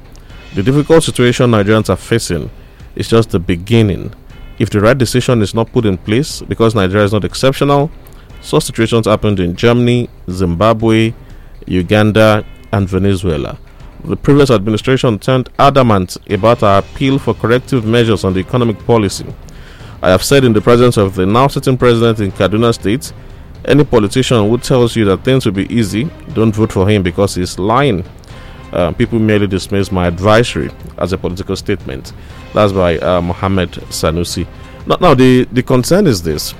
[0.55, 2.49] The difficult situation Nigerians are facing
[2.95, 4.11] is just the beginning.
[4.57, 7.91] If the right decision is not put in place, because Nigeria is not exceptional,
[8.41, 11.13] such situations happened in Germany, Zimbabwe,
[11.65, 13.57] Uganda, and Venezuela.
[14.05, 19.25] The previous administration turned adamant about our appeal for corrective measures on the economic policy.
[20.01, 23.11] I have said in the presence of the now sitting president in Kaduna State,
[23.65, 27.33] any politician who tells you that things will be easy, don't vote for him because
[27.35, 28.05] he's lying.
[28.75, 32.11] Uh, people merely dismiss my advisory as a political statement.
[32.53, 34.45] That's by uh, Mohammed Sanusi.
[34.85, 36.53] Now, now, the, the concern is this.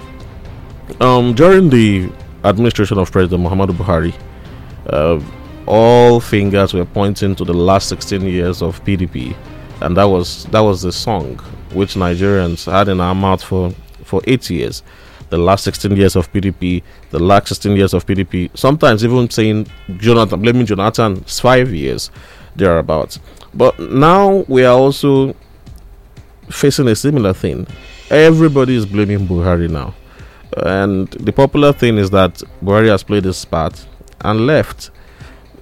[1.01, 2.09] Um, during the
[2.45, 4.13] administration of President Muhammadu Buhari,
[4.87, 5.19] uh,
[5.67, 9.35] all fingers were pointing to the last 16 years of PDP,
[9.81, 11.35] and that was that was the song
[11.73, 13.71] which Nigerians had in our mouth for
[14.05, 14.83] for eight years.
[15.29, 18.55] The last 16 years of PDP, the last 16 years of PDP.
[18.57, 22.11] Sometimes even saying Jonathan, blaming Jonathan, five years
[22.55, 23.19] thereabouts.
[23.53, 25.35] But now we are also
[26.49, 27.67] facing a similar thing.
[28.09, 29.93] Everybody is blaming Buhari now.
[30.57, 33.85] And the popular thing is that Buhari has played his part
[34.21, 34.91] and left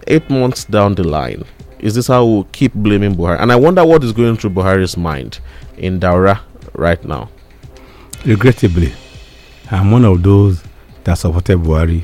[0.07, 1.45] eight months down the line.
[1.79, 3.39] Is this how we'll keep blaming Buhari?
[3.41, 5.39] And I wonder what is going through Buhari's mind
[5.77, 6.39] in Daura
[6.73, 7.29] right now.
[8.25, 8.93] Regrettably,
[9.73, 10.63] I'm one of those
[11.03, 12.03] that supported Buhari.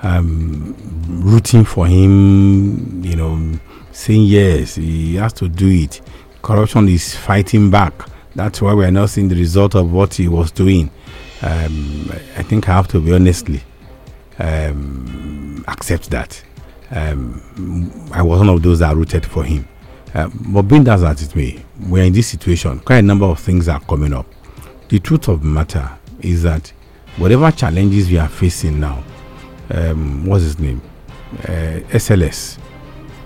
[0.00, 0.76] I'm
[1.20, 3.58] rooting for him, you know,
[3.90, 6.00] saying yes, he has to do it.
[6.40, 7.92] Corruption is fighting back.
[8.36, 10.88] That's why we are not seeing the result of what he was doing.
[11.42, 13.60] Um, I think I have to be honestly
[14.38, 16.40] um, accept that.
[16.92, 17.42] Um,
[18.12, 19.66] I was one of those that rooted for him.
[20.14, 22.78] Uh, but being that as it may, we're in this situation.
[22.78, 24.26] Quite a number of things are coming up.
[24.90, 25.90] The truth of the matter
[26.22, 26.72] is that
[27.16, 29.02] whatever challenges we are facing now,
[29.70, 30.80] um, what's his name?
[31.44, 32.58] Uh, SLS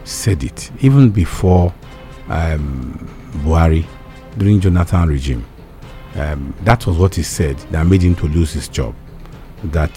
[0.05, 1.75] said it even before
[2.29, 3.09] um,
[3.45, 3.85] Buhari
[4.39, 5.45] during Jonathan regime.
[6.15, 8.95] Um, that was what he said that made him to lose his job.
[9.65, 9.93] That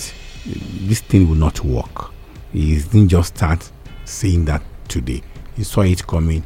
[0.45, 2.12] this thing will not work.
[2.51, 3.71] He didn't just start
[4.05, 5.21] saying that today.
[5.55, 6.43] He saw it coming.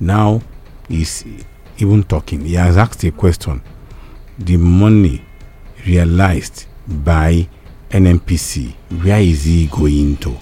[0.00, 0.42] Now
[0.88, 1.24] he's
[1.78, 2.40] even talking.
[2.40, 3.62] He has asked a question.
[4.38, 5.22] The money
[5.86, 7.48] realized by
[7.90, 10.36] NNPC, where is he going to?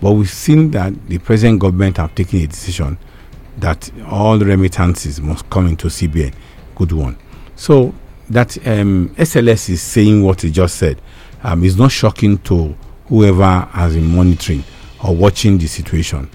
[0.00, 2.98] But we've seen that the present government have taken a decision
[3.58, 6.34] that all remittances must come into CBN.
[6.74, 7.16] Good one.
[7.56, 7.94] So
[8.28, 11.00] that um, SLS is saying what he just said
[11.42, 14.64] um, is not shocking to whoever has been monitoring
[15.04, 16.28] or watching the situation.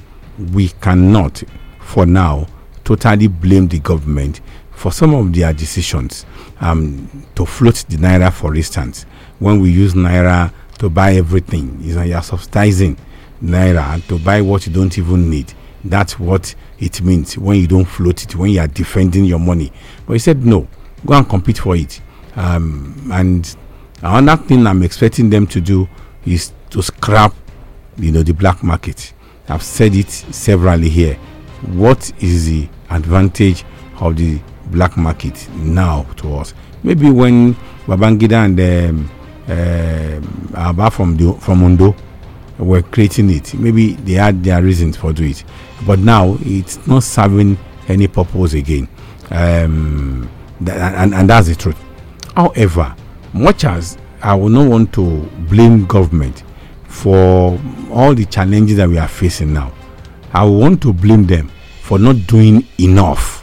[0.53, 1.43] We cannot,
[1.79, 2.47] for now,
[2.83, 4.41] totally blame the government
[4.81, 6.25] for some of their decisions
[6.59, 9.03] um, to float the naira, for instance.
[9.37, 12.97] When we use naira to buy everything, you know, you're subsidizing
[13.43, 15.53] naira to buy what you don't even need.
[15.83, 19.71] That's what it means when you don't float it, when you are defending your money.
[20.07, 20.67] But he said, no,
[21.05, 22.01] go and compete for it.
[22.35, 23.55] Um, and
[24.01, 25.87] another thing I'm expecting them to do
[26.25, 27.35] is to scrap,
[27.97, 29.13] you know, the black market.
[29.47, 31.19] I've said it severally here.
[31.67, 33.63] What is the advantage
[33.99, 34.39] of the
[34.71, 36.53] black market now to us?
[36.83, 37.53] Maybe when
[37.85, 39.11] Babangida and um,
[39.47, 41.95] uh, Abba from the, from Ondo
[42.57, 45.43] were creating it, maybe they had their reasons for doing it.
[45.85, 47.57] But now it's not serving
[47.87, 48.87] any purpose again.
[49.29, 50.29] Um,
[50.59, 51.77] and, and that's the truth.
[52.35, 52.95] However,
[53.33, 56.43] much as I will not want to blame government
[56.83, 57.59] for
[57.91, 59.73] all the challenges that we are facing now,
[60.33, 61.49] I want to blame them
[61.81, 63.40] for not doing enough,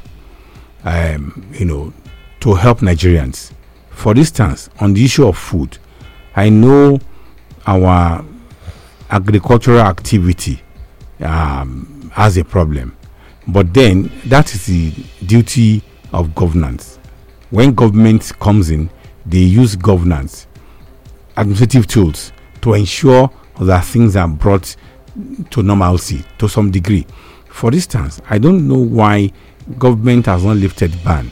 [0.89, 1.93] um, you know,
[2.41, 3.53] to help Nigerians.
[3.91, 5.77] For instance, on the issue of food,
[6.35, 6.99] I know
[7.67, 8.25] our
[9.11, 10.61] agricultural activity
[11.21, 12.97] um, has a problem,
[13.49, 14.91] but then that is the
[15.27, 16.99] duty of governance.
[17.51, 18.89] When government comes in,
[19.27, 20.47] they use governance,
[21.37, 24.75] administrative tools to ensure that things are brought
[25.51, 27.07] to normalcy to some degree.
[27.49, 29.33] For instance, I don't know why
[29.77, 31.31] government has not lifted ban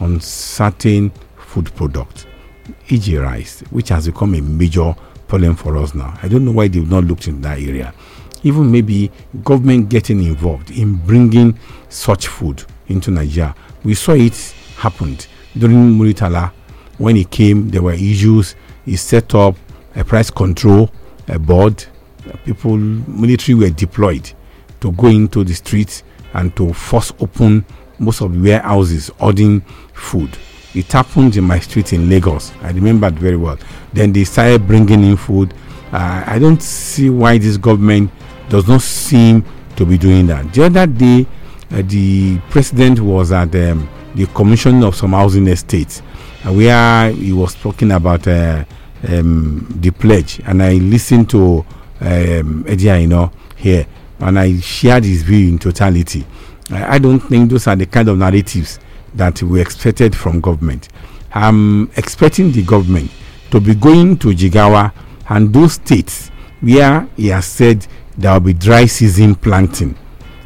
[0.00, 2.26] on certain food products,
[2.88, 4.94] e.g., rice, which has become a major
[5.28, 6.18] problem for us now.
[6.22, 7.94] I don't know why they've not looked in that area.
[8.42, 9.10] Even maybe
[9.44, 11.58] government getting involved in bringing
[11.88, 13.54] such food into Nigeria.
[13.84, 14.36] We saw it
[14.76, 16.52] happened during Muritala
[16.98, 17.70] when he came.
[17.70, 18.56] There were issues.
[18.84, 19.56] He set up
[19.94, 20.90] a price control
[21.28, 21.84] a board.
[22.44, 24.32] People, military were deployed
[24.80, 26.02] to go into the streets
[26.34, 27.64] and to force open
[27.98, 29.60] most of the warehouses ordering
[29.94, 30.30] food.
[30.74, 32.52] It happened in my street in Lagos.
[32.62, 33.58] I remember it very well.
[33.92, 35.52] Then they started bringing in food.
[35.92, 38.10] Uh, I don't see why this government
[38.48, 39.44] does not seem
[39.76, 40.52] to be doing that.
[40.52, 41.26] The other day,
[41.70, 46.00] uh, the president was at um, the commission of some housing estates
[46.46, 48.64] uh, where he was talking about uh,
[49.08, 51.64] um, the pledge, and I listened to
[52.00, 53.86] um, Eddie Aino here,
[54.22, 56.24] and I shared his view in totality.
[56.70, 58.78] I, I don't think those are the kind of narratives
[59.14, 60.88] that we expected from government.
[61.34, 63.10] I'm expecting the government
[63.50, 64.92] to be going to Jigawa
[65.28, 66.28] and those states
[66.60, 69.96] where he has said there will be dry season planting.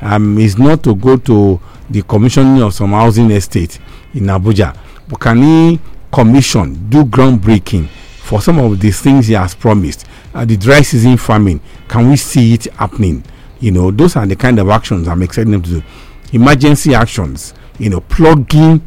[0.01, 3.79] Um, is not to go to the commissioning of some housing estate
[4.15, 4.77] in Abuja,
[5.09, 5.81] but can he
[6.13, 10.07] commission, do groundbreaking for some of these things he has promised?
[10.35, 13.23] Uh, the dry season farming, can we see it happening?
[13.61, 15.83] You know, those are the kind of actions I'm expecting them to do.
[16.33, 18.87] Emergency actions, you know, plugging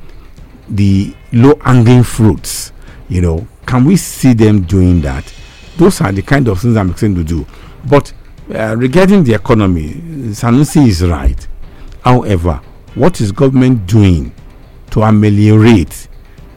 [0.70, 2.72] the low hanging fruits,
[3.08, 5.34] you know, can we see them doing that?
[5.78, 7.46] Those are the kind of things I'm expecting to do.
[7.90, 8.14] But
[8.54, 9.94] uh, regarding the economy,
[10.34, 11.48] Sanusi is right.
[12.04, 12.62] However,
[12.96, 14.34] what is government doing
[14.92, 16.08] to ameliorate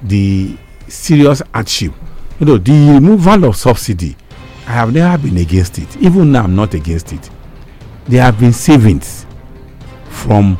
[0.02, 0.56] the
[0.88, 1.92] serious hardship?
[2.40, 4.16] You know, the removal of subsidy,
[4.66, 5.96] I have never been against it.
[5.98, 7.30] Even now, I'm not against it.
[8.06, 9.26] There have been savings
[10.08, 10.58] from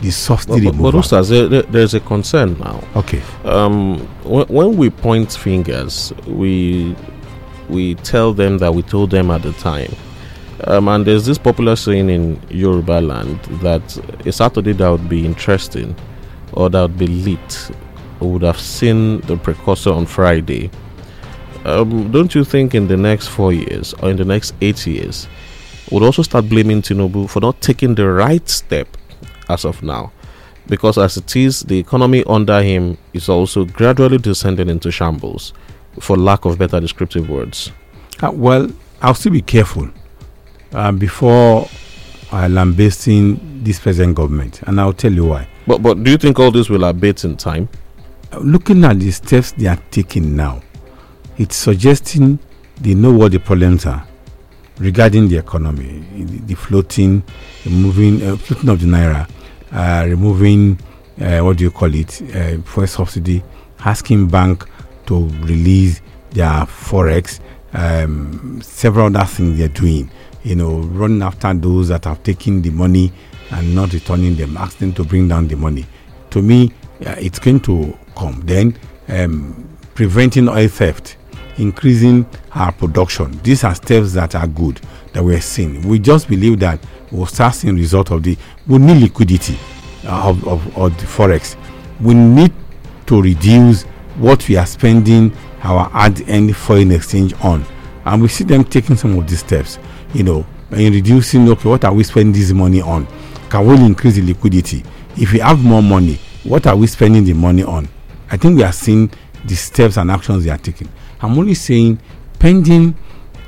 [0.00, 1.00] the subsidy But, but, but removal.
[1.00, 2.82] Ustaz, there, there- there's a concern now.
[2.96, 3.22] Okay.
[3.44, 6.94] Um, when, when we point fingers, we
[7.68, 9.90] we tell them that we told them at the time.
[10.64, 15.24] Um, and there's this popular saying in Yoruba land that a Saturday that would be
[15.24, 15.96] interesting
[16.52, 17.70] or that would be lit
[18.20, 20.70] would have seen the precursor on Friday.
[21.64, 25.26] Um, don't you think in the next four years or in the next eight years,
[25.90, 28.88] would also start blaming Tinubu for not taking the right step
[29.48, 30.12] as of now?
[30.66, 35.52] Because as it is, the economy under him is also gradually descending into shambles,
[36.00, 37.70] for lack of better descriptive words.
[38.22, 38.70] Uh, well,
[39.02, 39.88] I'll still be careful
[40.72, 41.68] uh, before
[42.32, 45.48] I lambasting this present government, and I'll tell you why.
[45.66, 47.68] But but do you think all this will abate in time?
[48.32, 50.62] Uh, Looking at the steps they are taking now,
[51.36, 52.38] it's suggesting
[52.80, 54.06] they know what the problems are
[54.78, 56.04] regarding the economy,
[56.46, 57.22] the, floating,
[57.64, 59.28] the moving, uh, floating of the naira,
[59.72, 60.78] uh, removing
[61.20, 63.42] uh, what do you call it, uh, subsidy,
[63.84, 64.64] asking bank
[65.06, 66.00] to release
[66.30, 67.40] their forex,
[67.72, 70.10] um, several other things they're doing.
[70.42, 73.12] You know, running after those that have taken the money
[73.50, 75.86] and not returning them, asking to bring down the money.
[76.30, 76.72] To me,
[77.06, 78.42] uh, it's going to come.
[78.44, 78.76] Then,
[79.08, 81.16] um, preventing oil theft,
[81.58, 83.38] increasing our production.
[83.42, 84.80] These are steps that are good
[85.12, 85.86] that we're seeing.
[85.88, 86.80] We just believe that
[87.10, 88.36] we'll start seeing result of the.
[88.66, 89.58] We need liquidity
[90.04, 91.56] uh, of, of, of the forex.
[92.00, 92.52] We need
[93.06, 93.84] to reduce
[94.16, 95.32] what we are spending
[95.62, 97.64] our hard-earned foreign exchange on,
[98.04, 99.78] and we see them taking some of these steps.
[100.12, 101.48] You know, in reducing.
[101.48, 103.06] Okay, what are we spending this money on?
[103.48, 104.84] Can we increase the liquidity?
[105.16, 107.88] If we have more money, what are we spending the money on?
[108.30, 109.10] I think we are seeing
[109.44, 110.88] the steps and actions they are taking.
[111.24, 111.98] I'm only saying,
[112.38, 112.94] pending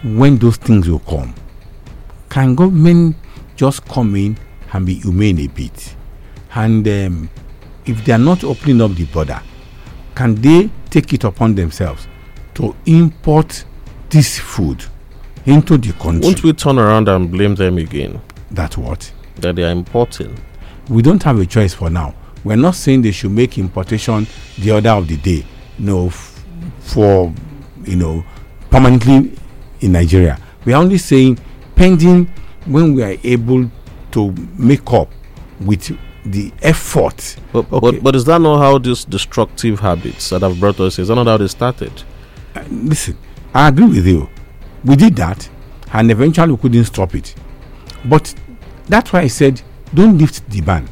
[0.02, 1.34] when those things will come,
[2.30, 3.16] can government
[3.54, 4.38] just come in
[4.72, 5.94] and be humane a bit.
[6.54, 7.30] And um,
[7.84, 9.42] if they are not opening up the border,
[10.14, 12.08] can they take it upon themselves
[12.54, 13.66] to import
[14.08, 14.82] this food
[15.44, 16.20] into the country?
[16.28, 18.22] Won't we turn around and blame them again?
[18.52, 19.12] That what?
[19.36, 20.34] That they are importing.
[20.88, 22.14] We don't have a choice for now.
[22.42, 25.44] We're not saying they should make importation the order of the day.
[25.78, 26.42] No, f-
[26.80, 27.34] for
[27.86, 28.24] you know
[28.70, 29.32] permanently
[29.80, 30.38] in Nigeria.
[30.64, 31.38] We are only saying
[31.74, 32.26] pending
[32.66, 33.70] when we are able
[34.12, 35.10] to make up
[35.60, 37.36] with the effort.
[37.52, 41.08] But, but, but is that not how these destructive habits that have brought us, is
[41.08, 41.92] that not how they started?
[42.54, 43.16] Uh, listen,
[43.54, 44.28] I agree with you.
[44.84, 45.48] We did that
[45.92, 47.34] and eventually we couldn't stop it.
[48.04, 48.34] But
[48.88, 49.62] that's why I said
[49.94, 50.88] don't lift the ban.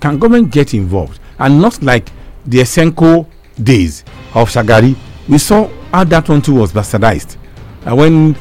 [0.00, 1.20] Can government get involved?
[1.38, 2.08] And not like
[2.46, 3.26] the Esenko
[3.62, 4.04] days
[4.34, 4.96] of Shagari.
[5.28, 7.38] We saw how that one too was bastardized.
[7.86, 8.34] And when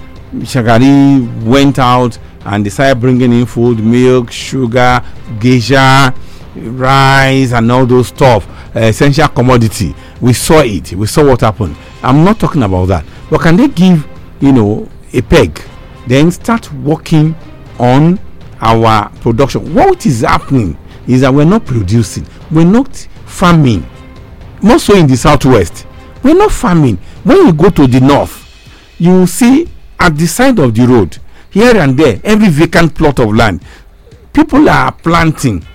[0.44, 5.02] Shagari went out and decided bringing in food, milk, sugar,
[5.40, 6.14] geisha,
[6.54, 8.46] rice, and all those stuff,
[8.76, 9.96] uh, essential commodity.
[10.20, 10.92] We saw it.
[10.94, 11.78] We saw what happened.
[12.04, 13.06] I'm not talking about that.
[13.30, 14.06] But can they give,
[14.42, 15.62] you know, a peg,
[16.08, 17.36] then start working
[17.80, 18.20] on
[18.60, 19.74] our production?
[19.74, 20.78] What is happening
[21.08, 22.28] is that we're not producing.
[22.52, 22.94] We're not
[23.26, 23.90] farming.
[24.62, 25.88] More so in the southwest.
[26.22, 26.98] We're not farming.
[27.26, 28.44] When you go to the north,
[29.00, 29.68] you see
[30.00, 31.18] at the side of the road
[31.50, 33.64] here and there every vacant plot of land
[34.32, 35.66] people are planting.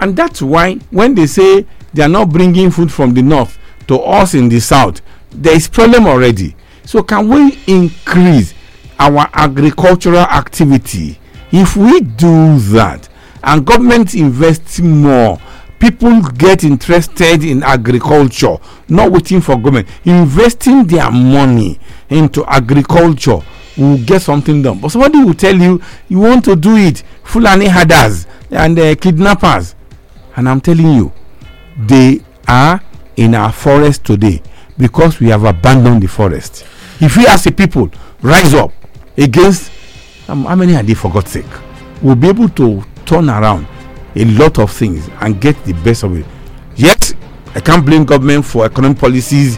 [0.00, 3.98] And that's why when they say they are not bringing food from the north to
[3.98, 5.00] us in the south
[5.32, 6.54] there is problem already.
[6.84, 8.54] So can we increase
[9.00, 11.18] our agricultural activity?
[11.50, 13.08] If we do that
[13.42, 15.40] and government invests more
[15.84, 18.56] people get interested in agriculture
[18.88, 21.78] not waiting for government investing their money
[22.08, 23.38] into agriculture
[23.76, 24.78] will get something done.
[24.80, 29.74] But somebody will tell you you want to do it, Fulani herders and uh, kidnappers.
[30.36, 31.12] And I'm telling you,
[31.76, 32.80] they are
[33.16, 34.40] in our forest today
[34.78, 36.64] because we have abandoned the forest.
[37.00, 37.90] If we as a people
[38.22, 38.72] rise up
[39.18, 39.70] against
[40.28, 41.44] um, how many are they for God's sake,
[42.00, 43.66] we'll be able to turn around
[44.16, 46.26] a lot of things and get the best of it.
[46.76, 47.14] Yes,
[47.54, 49.56] I can't blame government for economic policies,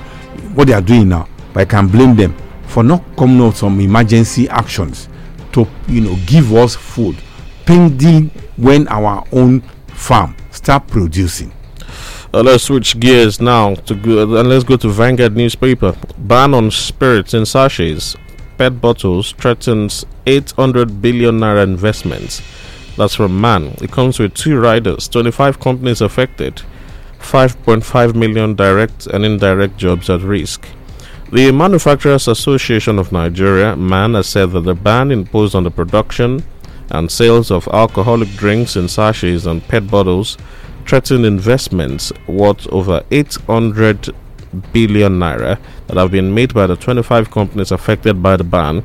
[0.54, 2.36] what they are doing now, but I can blame them
[2.66, 5.08] for not coming out some emergency actions
[5.52, 7.16] to you know give us food
[7.64, 11.52] pending when our own farm start producing.
[12.32, 15.96] Uh, let's switch gears now to go, and let's go to Vanguard newspaper.
[16.18, 18.16] Ban on spirits in sachets,
[18.58, 22.42] pet bottles threatens 800 billion naira investments.
[22.96, 23.76] That's from Man.
[23.82, 26.62] It comes with two riders, 25 companies affected,
[27.20, 30.66] 5.5 million direct and indirect jobs at risk.
[31.32, 36.44] The Manufacturers Association of Nigeria, MAN, has said that the ban imposed on the production
[36.90, 40.38] and sales of alcoholic drinks in sachets and PET bottles
[40.86, 44.14] threatened investments worth over 800
[44.72, 48.84] billion naira that have been made by the 25 companies affected by the ban,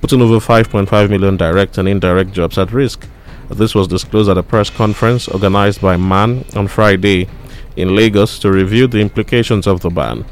[0.00, 3.06] putting over 5.5 million direct and indirect jobs at risk.
[3.50, 7.28] This was disclosed at a press conference organized by MAN on Friday
[7.76, 10.24] in Lagos to review the implications of the ban.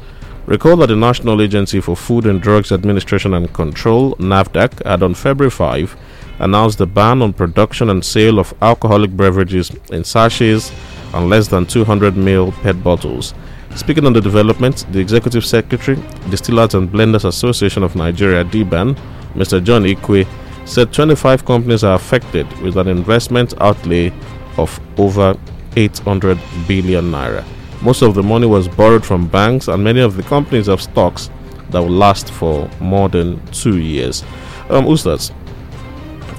[0.45, 5.13] Recall that the National Agency for Food and Drugs Administration and Control, NAFDAC, had on
[5.13, 5.95] February 5
[6.39, 10.71] announced the ban on production and sale of alcoholic beverages in sachets
[11.13, 13.33] and less than 200 ml PET bottles.
[13.75, 18.97] Speaking on the development, the Executive Secretary, Distillers and Blenders Association of Nigeria, DBAN,
[19.35, 19.63] Mr.
[19.63, 20.25] John Ikwe,
[20.69, 24.13] said 25 companies are affected with an investment outlay
[24.57, 25.35] of over
[25.75, 27.43] 800 billion naira.
[27.81, 31.31] Most of the money was borrowed from banks, and many of the companies have stocks
[31.71, 34.23] that will last for more than two years.
[34.69, 34.85] Um,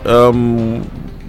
[0.05, 0.89] um,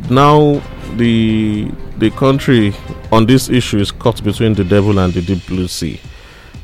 [0.10, 0.62] now
[0.98, 2.74] the the country
[3.12, 6.00] on this issue is caught between the devil and the deep blue sea,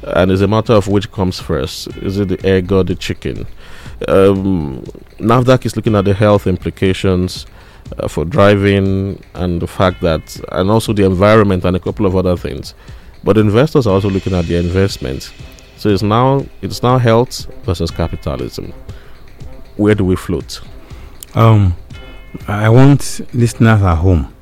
[0.03, 1.87] and it's a matter of which comes first.
[1.97, 3.47] Is it the egg or the chicken?
[4.07, 4.83] Um,
[5.19, 7.45] NAFDAC is looking at the health implications.
[7.97, 12.17] Uh, for driving and the fact that, and also the environment and a couple of
[12.17, 12.73] other things.
[13.23, 15.31] But investors are also looking at their investments.
[15.77, 18.73] So it's now it's now health versus capitalism.
[19.77, 20.59] Where do we float?
[21.33, 21.77] Um,
[22.47, 24.33] I want listeners at home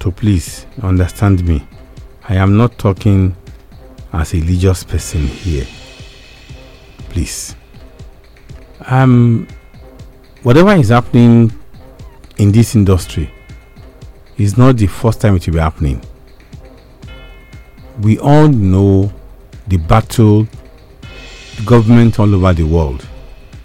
[0.00, 1.66] to please understand me.
[2.28, 3.36] I am not talking
[4.12, 5.66] as a religious person here.
[7.10, 7.54] Please.
[8.90, 9.46] Um,
[10.42, 11.52] whatever is happening
[12.38, 13.30] in this industry
[14.36, 16.02] is not the first time it will be happening
[18.02, 19.12] we all know
[19.68, 20.46] the battle
[21.64, 23.06] government all over the world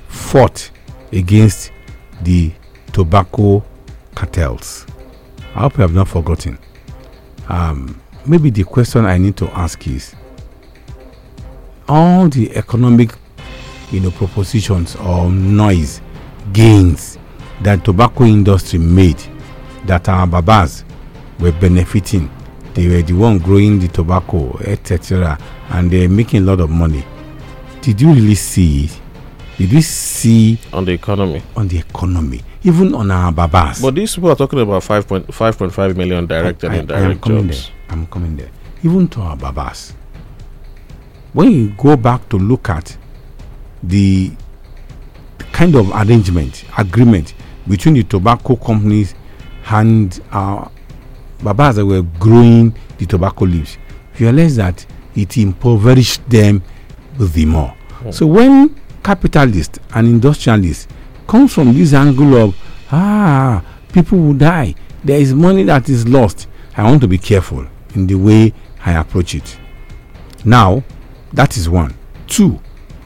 [0.10, 0.70] fought
[1.12, 1.72] against
[2.24, 2.52] the
[2.92, 3.64] tobacco
[4.14, 4.86] cartels.
[5.56, 6.58] I hope you have not forgotten.
[7.48, 10.16] Um, maybe the question I need to ask is
[11.88, 13.12] all the economic
[13.92, 16.02] you know propositions or noise
[16.54, 17.18] gains
[17.62, 19.20] that tobacco industry made
[19.86, 20.84] that our babas
[21.40, 22.30] were benefiting
[22.74, 25.38] they were the one growing the tobacco etc
[25.72, 27.04] and they're making a lot of money
[27.82, 29.00] did you really see it
[29.58, 34.14] did you see on the economy on the economy even on our babas but these
[34.16, 36.82] people are talking about 5.5 million direct and I- I am
[37.12, 37.76] indirect coming jobs there.
[37.90, 38.50] I'm coming there.
[38.84, 39.94] Even to our babas.
[41.34, 42.98] When you go back to look at
[43.88, 44.32] the
[45.52, 47.34] kind of arrangement, agreement
[47.68, 49.16] between the tobacco companies
[49.70, 50.72] and our
[51.42, 53.78] babas that were growing the tobacco leaves,
[54.18, 56.62] you realize that it impoverished them
[57.18, 57.74] the more.
[58.12, 60.88] So when capitalists and industrialists
[61.28, 62.56] comes from this angle of
[62.92, 63.64] ah
[63.94, 64.76] people will die.
[65.04, 68.52] There is money that is lost i want to be careful in the way
[68.86, 69.58] i approach it.
[70.44, 70.84] Now
[71.34, 71.94] that is one.
[72.28, 72.60] Two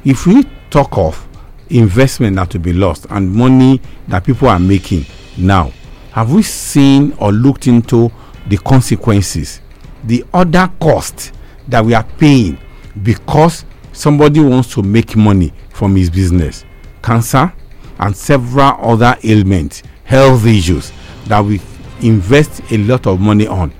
[0.05, 1.27] if we talk of
[1.69, 5.05] investment that will be lost and money that people are making
[5.37, 5.71] now.
[6.11, 8.11] Have we seen or looked into
[8.47, 9.61] the consequences
[10.05, 11.33] the other cost
[11.67, 12.57] that we are paying
[13.03, 16.65] because somebody wants to make money from his business?
[17.03, 17.53] Cancer
[17.99, 20.91] and several other ailments health issues
[21.25, 21.61] that we
[22.01, 23.71] invest a lot of money on.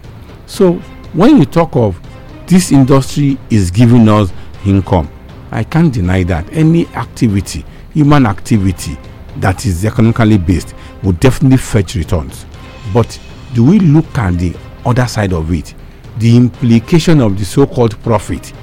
[0.45, 0.73] So
[1.13, 1.99] when you talk of
[2.45, 4.31] this industry is giving us
[4.65, 5.09] income
[5.51, 8.97] i can't deny that any activity human activity
[9.37, 10.73] that is economically based
[11.03, 12.45] will definitely fetch returns.
[12.93, 13.19] But
[13.53, 15.73] do we look at the other side of it?
[16.17, 18.53] The implication of the so-called profit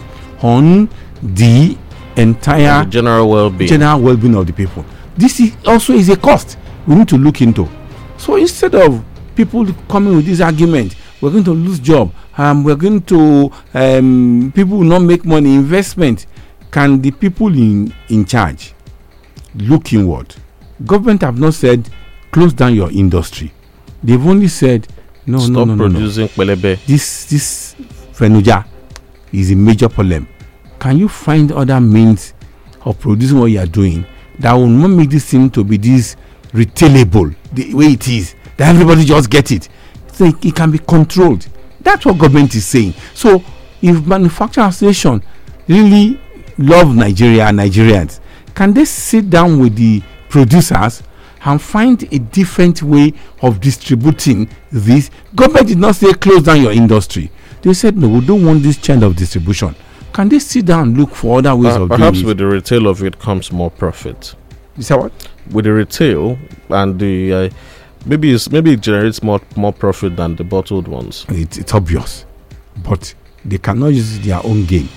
[0.43, 0.89] on
[1.23, 1.77] the
[2.17, 3.69] entire the general well-being.
[3.69, 4.85] general well-being of the people.
[5.17, 7.69] This is also is a cost we need to look into.
[8.19, 9.03] So instead of
[9.35, 14.53] people coming with this argument we're going to lose job um, we're going to um,
[14.55, 16.27] people will not make money investment
[16.71, 18.75] can the people in in charge
[19.55, 20.35] look inward?
[20.85, 21.89] Government have not said
[22.31, 23.53] close down your industry.
[24.03, 24.87] They've only said
[25.27, 27.75] no stop no no no, no producing pelebe this this
[28.13, 28.65] fenuja
[29.33, 30.27] is a major problem.
[30.79, 32.35] Can you find other means
[32.85, 34.05] of producing what you are doing
[34.39, 36.17] that will not make this thing to be this
[36.53, 39.69] retailable the way it is that everybody just get it?
[40.13, 41.47] So it, it can be controlled.
[41.81, 42.95] That's what government is saying.
[43.15, 43.43] So
[43.83, 45.23] if manufacturing association
[45.69, 46.21] really
[46.59, 48.21] love nigeria and nigerians.
[48.55, 51.03] Can they sit down with the producers
[51.45, 55.11] and find a different way of distributing this?
[55.35, 57.31] Government did not say close down your industry.
[57.63, 59.75] They said no we don't want this kind of distribution.
[60.13, 62.87] Can they sit down and look for other ways Per- of perhaps with the retail
[62.87, 64.35] of it comes more profit.
[64.77, 65.13] You say what?
[65.51, 66.39] With the retail
[66.71, 67.51] and the uh,
[68.07, 71.27] maybe it's, maybe it generates more more profit than the bottled ones.
[71.29, 72.25] It, it's obvious
[72.83, 74.89] but they cannot use their own game.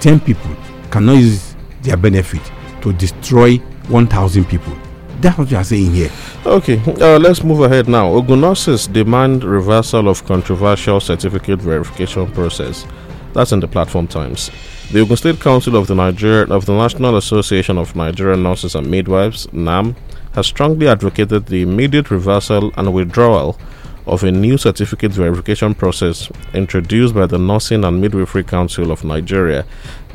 [0.00, 0.50] 10 people
[0.90, 2.42] cannot use their benefit
[2.82, 3.56] to destroy
[3.88, 4.72] 1000 people
[5.20, 6.10] that's what you are saying here
[6.46, 8.06] Okay, uh, let's move ahead now.
[8.08, 12.86] Ogunosis demand reversal of controversial certificate verification process.
[13.34, 14.50] That's in the Platform Times.
[14.92, 18.90] The Ogun State Council of the Niger of the National Association of Nigerian Nurses and
[18.90, 19.94] Midwives (NAM)
[20.32, 23.58] has strongly advocated the immediate reversal and withdrawal
[24.06, 29.66] of a new certificate verification process introduced by the Nursing and Midwifery Council of Nigeria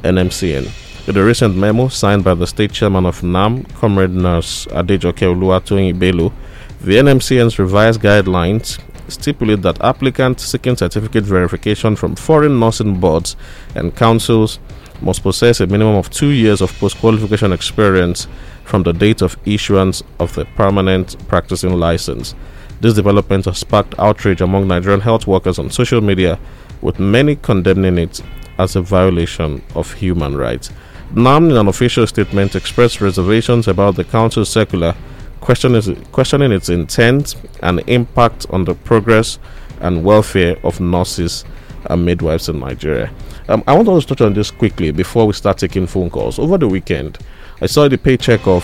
[0.03, 0.69] (NMCN).
[1.07, 5.93] In a recent memo signed by the state chairman of NAM, Comrade Nurse Adejoke Oluwatoyin
[5.93, 6.31] Ibelu,
[6.81, 8.79] the NMCN's revised guidelines
[9.09, 13.35] stipulate that applicants seeking certificate verification from foreign nursing boards
[13.75, 14.59] and councils
[15.01, 18.27] must possess a minimum of two years of post qualification experience
[18.63, 22.33] from the date of issuance of the permanent practicing license.
[22.79, 26.39] This development has sparked outrage among Nigerian health workers on social media,
[26.81, 28.21] with many condemning it
[28.57, 30.71] as a violation of human rights.
[31.15, 34.95] NAM, in an official statement, expressed reservations about the council's circular,
[35.41, 39.37] questioning, its intent and impact on the progress
[39.81, 41.45] and welfare of nurses
[41.87, 43.11] and midwives in Nigeria.
[43.49, 46.39] Um, I want to touch on this quickly before we start taking phone calls.
[46.39, 47.17] Over the weekend,
[47.61, 48.63] I saw the paycheck of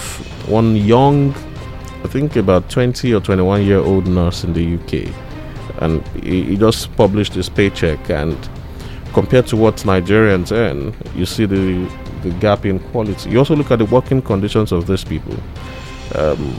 [0.49, 1.33] one young,
[2.03, 5.13] I think about 20 or 21 year old nurse in the UK.
[5.81, 8.37] And he, he just published his paycheck, and
[9.13, 11.89] compared to what Nigerians earn, you see the,
[12.23, 13.29] the gap in quality.
[13.29, 15.35] You also look at the working conditions of these people.
[16.15, 16.55] Um,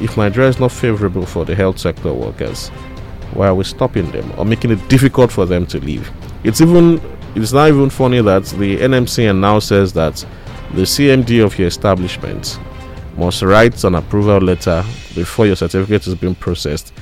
[0.00, 2.68] if Nigeria is not favorable for the health sector workers,
[3.34, 6.10] why are we stopping them or making it difficult for them to leave?
[6.42, 7.00] It's even
[7.34, 10.24] it's not even funny that the NMCN now says that
[10.74, 12.58] the CMD of your establishment
[13.16, 14.82] must write an approval letter
[15.14, 16.92] before your certificate is being processed.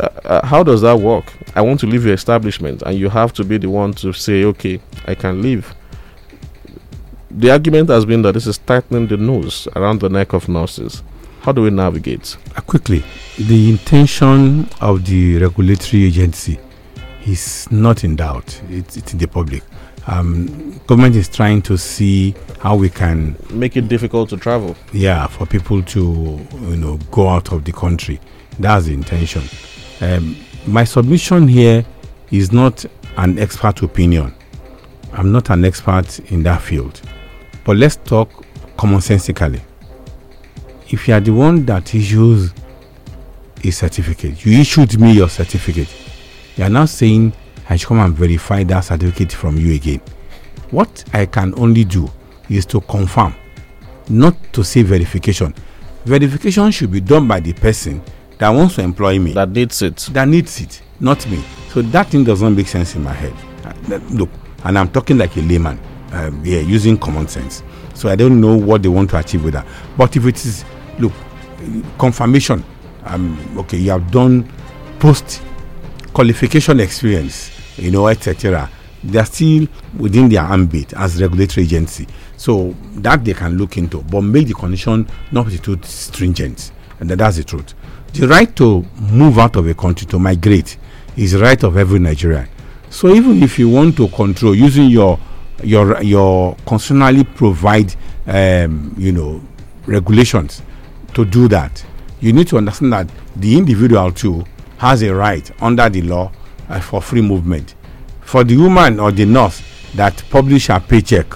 [0.00, 1.32] Uh, uh, how does that work?
[1.54, 4.44] I want to leave your establishment, and you have to be the one to say,
[4.44, 5.74] okay, I can leave.
[7.30, 11.02] The argument has been that this is tightening the noose around the neck of nurses.
[11.42, 12.36] How do we navigate?
[12.56, 13.04] Uh, quickly,
[13.38, 16.58] the intention of the regulatory agency
[17.26, 18.60] is not in doubt.
[18.68, 19.62] It's, it's in the public.
[20.06, 24.74] Um, government is trying to see how we can Make it difficult to travel.
[24.92, 26.00] yeah for people to
[26.70, 28.18] you know go out of the country
[28.58, 29.42] that's the intention
[30.00, 30.36] um,
[30.66, 31.84] my submission here
[32.30, 32.84] is not
[33.16, 34.34] an expert opinion.
[35.12, 37.00] I'm not an expert in that field.
[37.64, 38.30] But let's talk
[38.76, 39.60] commonsensically.
[40.90, 42.52] If you are the one that issues
[43.64, 45.94] a certificate you issued me your certificate
[46.56, 47.32] you are now saying
[47.68, 50.00] i should come and verify that certificate from you again.
[50.70, 52.10] What i can only do
[52.48, 53.34] is to confirm
[54.08, 55.54] not to say verification.
[56.04, 58.02] Verification should be done by the person
[58.40, 59.32] that wants to employ me.
[59.34, 59.96] That needs it.
[60.12, 61.42] That needs it, not me.
[61.68, 63.34] So that thing does not make sense in my head.
[63.64, 64.30] Uh, Look,
[64.64, 65.78] and I'm talking like a layman,
[66.12, 67.62] um, yeah, using common sense.
[67.94, 69.66] So I don't know what they want to achieve with that.
[69.96, 70.64] But if it is,
[70.98, 71.12] look,
[71.98, 72.64] confirmation,
[73.04, 74.50] um, okay, you have done
[74.98, 75.42] post
[76.12, 78.70] qualification experience, you know, etc.
[79.04, 79.66] They are still
[79.98, 84.54] within their ambit as regulatory agency, so that they can look into, but make the
[84.54, 87.74] condition not too stringent, and that- that's the truth.
[88.12, 90.76] The right to move out of a country to migrate
[91.16, 92.48] is the right of every Nigerian.
[92.90, 95.18] So even if you want to control using your
[95.62, 97.94] your your constitutionally provide
[98.26, 99.40] um, you know
[99.86, 100.62] regulations
[101.14, 101.84] to do that,
[102.20, 104.44] you need to understand that the individual too
[104.78, 106.32] has a right under the law
[106.68, 107.74] uh, for free movement.
[108.22, 109.62] For the woman or the nurse
[109.94, 111.26] that publish her paycheck,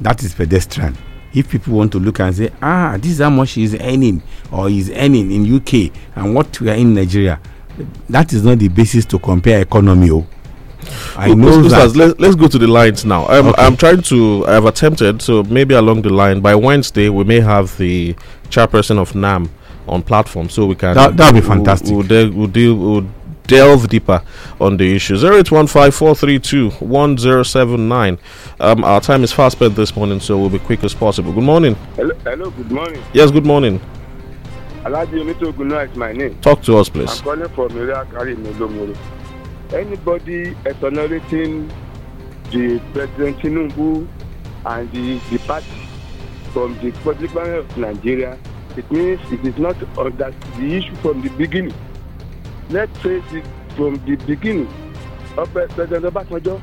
[0.00, 0.96] that is pedestrian.
[1.36, 4.68] If people want to look and say, ah, this is how much he's earning or
[4.70, 7.38] he's earning in UK and what we are in Nigeria,
[8.08, 10.10] that is not the basis to compare economy.
[10.10, 10.26] Oh.
[11.16, 11.96] I Look, know Ustaz, that.
[11.96, 13.26] Let's, let's go to the lines now.
[13.26, 13.62] I'm, Okay.
[13.62, 14.46] I'm trying to.
[14.46, 15.20] I've attempted.
[15.20, 18.14] So maybe along the line by Wednesday we may have the
[18.50, 19.50] chairperson of NAM
[19.88, 20.94] on platform, so we can.
[20.94, 21.90] That- that'd be we'll- fantastic.
[21.90, 22.74] We'll, we'll deal.
[22.76, 23.06] We'll
[23.46, 24.22] delve deeper
[24.60, 25.16] on the issue.
[25.16, 28.18] Zero eight one five four three two one zero seven nine.
[28.60, 31.32] Um, our time is fast spent this morning, so we'll be quick as possible.
[31.32, 31.74] Good morning.
[31.96, 33.02] Hello, hello, good morning.
[33.12, 33.80] Yes, good morning.
[34.84, 36.38] Alhaji Omitogunna is my name.
[36.40, 37.18] Talk to us, please.
[37.18, 38.96] I'm calling from Area Kari Milomoro.
[39.72, 41.68] Anybody exonerating
[42.52, 44.06] the President Tinubu
[44.64, 45.66] and the, the party
[46.52, 48.38] from the public bank of Nigeria,
[48.76, 51.74] it means it is not under the issue from the beginning.
[52.68, 53.46] Let's face it
[53.76, 54.68] from the beginning.
[55.38, 56.60] Up- President Obasanjo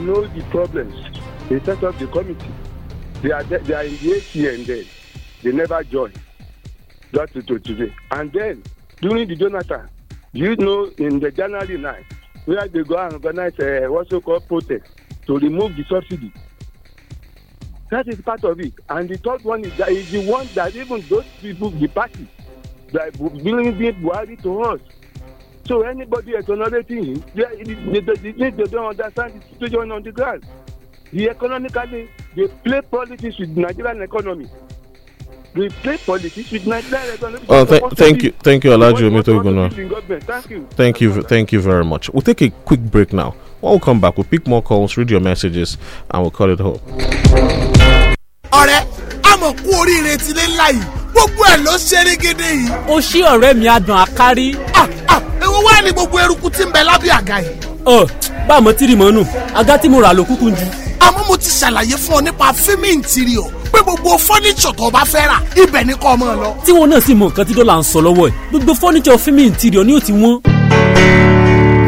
[0.00, 0.94] knows the problems.
[1.48, 2.52] They set up the committee.
[3.22, 4.84] They are, they are in the AT and then
[5.42, 6.12] they never join.
[7.12, 7.94] Just to, to today.
[8.10, 8.62] And then
[9.00, 9.88] during the Jonathan,
[10.32, 12.04] you know, in the January 9,
[12.46, 14.84] where they go and organize uh, what's so called protest
[15.26, 16.32] to remove the subsidy.
[17.90, 18.72] That is part of it.
[18.88, 22.26] And the third one is that is the one that even those people, the party,
[22.92, 24.80] that will bring Buhari to us.
[25.66, 30.12] So anybody exonerating him, they, they, they, they, they don't understand the situation on the
[30.12, 30.44] ground.
[31.12, 34.48] The economically, they play politics with Nigerian economy.
[35.54, 37.44] They play politics with Nigerian economy.
[37.48, 39.74] Uh, oh, It's th- thank you, thank you, government?
[40.24, 40.66] Thank you.
[40.70, 42.10] Thank you, thank you very much.
[42.10, 43.34] We'll take a quick break now.
[43.60, 45.78] When we come back, we'll pick more calls, read your messages,
[46.10, 46.80] and we'll call it home.
[48.52, 48.80] ọ̀rẹ́
[49.32, 52.70] àmọ̀ kú oríire ti lé ńlá yìí gbogbo ẹ̀ ló ṣe régédé yìí.
[52.88, 54.46] ó ṣí ọ̀rẹ́ mi adùn àkárí.
[54.74, 55.22] Ah, ah.
[55.56, 57.56] Èwo wá ní gbogbo eruku tí ń bẹ lábẹ́ àga yìí.
[57.84, 58.06] ọ
[58.48, 60.66] bá a mọ tìrì mọ́nù àga tí mo rà ló kúkú jù.
[61.00, 65.04] àmọ́ mo ti ṣàlàyé fún ọ nípa fíìmù ìntìrìọ̀ pé gbogbo fọ́níṣọ̀ tó o bá
[65.04, 66.54] fẹ́ rà ibẹ̀ ni kò mọ̀ lọ.
[66.64, 69.42] tí wọn náà sì mọ nǹkan tí dọ́là ń sọ lọ́wọ́ ẹ̀ gbogbo fọ́nìṣọ̀ fíìmù
[69.48, 70.34] ìntìrìọ̀ ni ó ti wọ́n.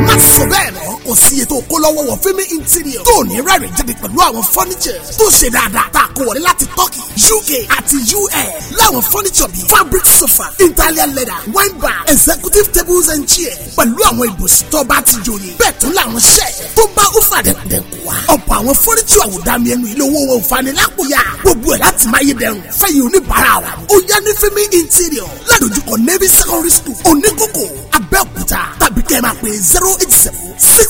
[0.06, 3.02] má sọ bẹ́ẹ̀ mọ́ kò sí tó kó lọ́wọ́ wọ fíìmù interior.
[3.04, 6.64] Tó ní rẹ́rìn jáde pẹ̀lú àwọn furniture tó ṣe dáadáa tá a kó wọlé láti
[6.76, 7.02] turkey
[7.36, 8.34] uk àti us
[8.78, 14.26] láwọn furniture bíi fabric sofa italian leather wine bar executive tables and chairs pẹ̀lú àwọn
[14.30, 18.54] ibùsùn tó bá ti jòyè bẹ́ẹ̀ tún làwọn ṣẹ́ tó bá fà dẹ̀kùdẹ̀kù wa ọ̀pọ̀
[18.61, 22.32] àwọn furniture àwòdàmì ẹnu ilé owó wọn ò fani lápòyà gbogbo ẹ̀ láti máa yé
[22.40, 23.70] dẹrùn fẹ́yìn oníbàárà wa.
[23.88, 27.64] Ó yá ní fíìmù interior ládojúkọ navy secondary school oníkókó
[27.99, 30.42] abẹ́òkúta tàbí kẹ́ ẹ máa pè zero eight zero
[30.74, 30.88] six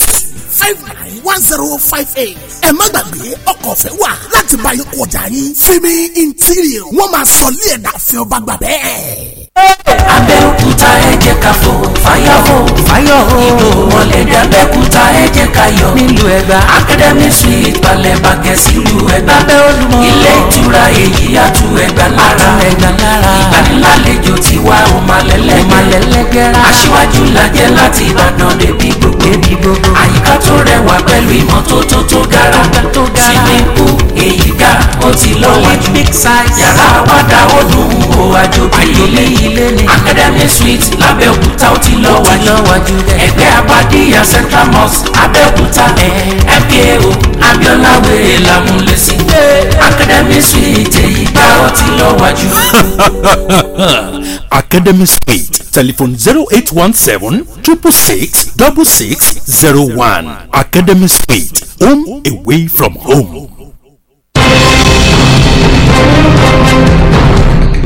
[0.59, 2.37] five nine one zero five eight.
[2.69, 5.55] ẹ má gbàgbé ọkọ̀ ọ̀fẹ́ wà láti bá yín kó ọjà yín.
[5.65, 5.93] fíìmì
[6.25, 9.48] interior wọ́n máa sọ ilé ẹ̀dá fi ọba gbà bẹ́ẹ̀.
[10.17, 11.73] Abẹ́òkúta ẹ jẹ́ ká fò
[12.05, 12.57] fáyọ̀ hó
[12.89, 15.89] fáyọ̀ hó ìbò mọ̀lẹ́bí abẹ́òkúta ẹ jẹ́ ká yọ.
[15.97, 16.59] Nílùú ẹ̀gbá.
[16.79, 19.35] Academy suite balẹ̀ bàgẹ́ sílùú ẹ̀gbá.
[19.39, 22.49] Lábẹ́ olúmọ ilé ìtura èyí àtú ẹ̀gbá lára.
[22.69, 23.33] Ẹ̀gbá lára.
[23.43, 29.29] Ìgbanilálejò tiwa ò máa lẹ́lẹ́gẹ́rẹ́ aṣíwájú lajẹ́ láti ìbàdàn débi gbogbo.
[30.03, 32.61] Àyíká tó rẹwà pẹ̀lú ìmọ́tótó tó gara.
[33.77, 33.97] Pool
[34.27, 34.71] èyí ga
[35.07, 35.91] ó ti lọ́wọ́jú
[36.61, 39.25] yàrá àwàdà ó dùn ó àjòkè ilé
[39.97, 42.95] academy suite lábẹ́òkúta ó ti lọ́wọ́jú
[43.25, 45.85] ẹgbẹ́ abadíyà central mosque abẹ́òkúta
[46.63, 47.11] fkao
[47.51, 49.15] abiola wèrè làmúlẹ̀sí
[49.89, 52.49] academy suite èyí ga ó ti lọ́wọ́jú.
[54.51, 55.71] Academy Suite.
[55.73, 60.49] Telephone 0817 666 6601.
[60.53, 61.65] Academy Suite.
[61.81, 63.58] Home away from home.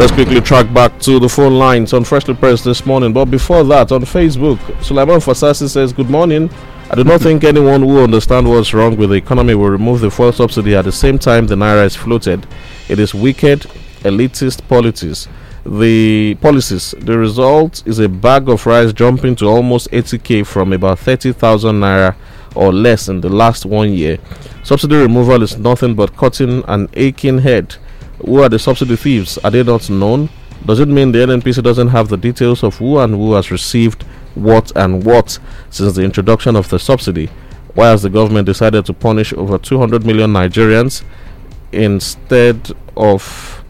[0.03, 3.13] Let's quickly track back to the phone lines on Freshly Pressed this morning.
[3.13, 6.51] But before that, on Facebook, Sulaiman Fasasi says, Good morning.
[6.91, 10.11] I do not think anyone who understands what's wrong with the economy will remove the
[10.11, 12.49] fuel subsidy at the same time the naira is floated.
[12.89, 13.61] It is wicked,
[14.01, 15.29] elitist politics.
[15.65, 16.97] The policies.
[16.99, 22.17] The result is a bag of rice jumping to almost 80k from about 30,000 naira
[22.57, 24.19] or less in the last one year.
[24.65, 27.77] Subsidy removal is nothing but cutting an aching head.
[28.25, 29.39] Who are the subsidy thieves?
[29.39, 30.29] Are they not known?
[30.65, 34.05] Does it mean the NNPC doesn't have the details of who and who has received
[34.35, 35.39] what and what
[35.71, 37.29] since the introduction of the subsidy?
[37.75, 41.03] Why has the government decided to punish over 200 million Nigerians
[41.73, 43.65] instead of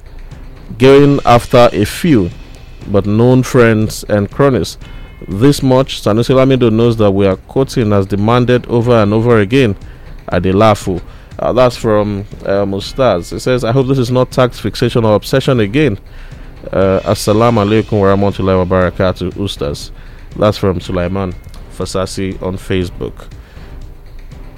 [0.79, 2.31] going after a few
[2.89, 4.77] but known friends and cronies?
[5.29, 9.77] This much, Sanusi Lamido knows that we are quoting as demanded over and over again
[10.29, 11.01] at the LAFU.
[11.43, 13.33] Uh, that's from uh, Mustaz.
[13.33, 15.99] It says, I hope this is not tax fixation or obsession again.
[16.71, 19.91] Uh, Assalamu alaikum wa rahmatullahi wa barakatuh, Ustaz.
[20.37, 21.35] That's from Sulaiman
[21.77, 23.27] Fasasi on Facebook.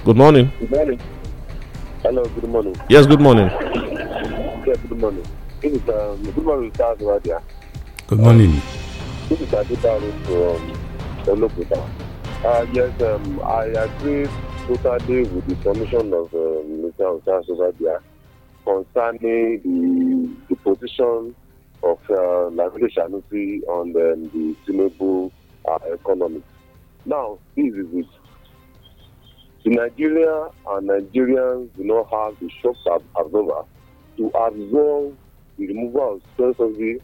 [0.03, 0.51] Good morning.
[0.59, 0.99] Good morning.
[2.03, 2.75] Hello, good morning.
[2.87, 3.47] Yes, good morning.
[3.49, 5.25] Yeah, good morning.
[5.61, 7.41] This is, um, good morning, Charles Radia.
[8.05, 8.61] Good morning.
[9.27, 10.11] This is Aditaru
[11.25, 11.89] from Olokuta.
[12.45, 14.27] Uh, yes, um, I agree
[14.67, 17.23] totally with the submission of uh, Mr.
[17.25, 17.97] Charles Radia
[18.65, 21.35] concerning the, the position
[21.83, 22.49] of uh,
[22.97, 25.31] Shanusi on um, the Tinubu
[25.69, 26.43] uh, economy.
[27.05, 28.07] Now, this is it.
[29.63, 33.63] The Nigeria and Nigerians do not have the shock ab- absorber
[34.17, 35.17] to absorb
[35.57, 36.97] the removal of fuel subsidy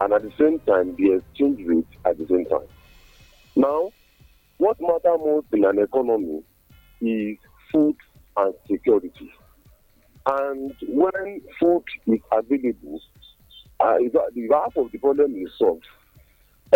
[0.00, 2.66] and at the same time the exchange rate at the same time.
[3.56, 3.90] Now,
[4.58, 6.42] what matters most in an economy
[7.00, 7.38] is
[7.72, 7.96] food
[8.36, 9.30] and security.
[10.26, 13.00] And when food is available,
[13.80, 13.96] uh,
[14.34, 15.86] the half of the problem is solved.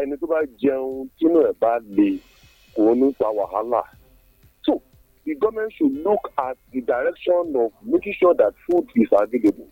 [0.02, 2.08] ẹni tó bá jẹun tínú ẹ̀ bá le
[2.74, 3.82] kò ní fa wàhálà.
[4.66, 4.72] So
[5.24, 9.68] the government should look at the direction of making sure that food is available.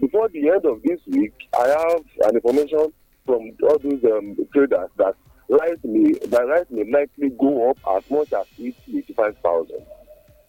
[0.00, 2.92] Before the end of this week, I have an information
[3.24, 5.14] from all those um, traders that
[5.52, 9.84] rice may that rice may likely go up as much as eighty five thousand.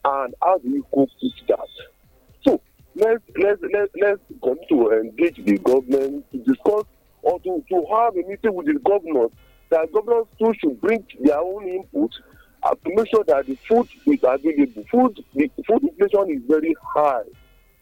[0.06, 1.68] And how do you cope with that?
[2.46, 2.62] So
[2.96, 4.22] let's let's let's let's
[4.70, 6.86] to engage the government to discuss
[7.22, 9.32] or to to have a meeting with the governors
[9.70, 12.12] that governors too should bring their own input
[12.64, 16.76] uh, to make sure that the food is available food the food inflation is very
[16.82, 17.24] high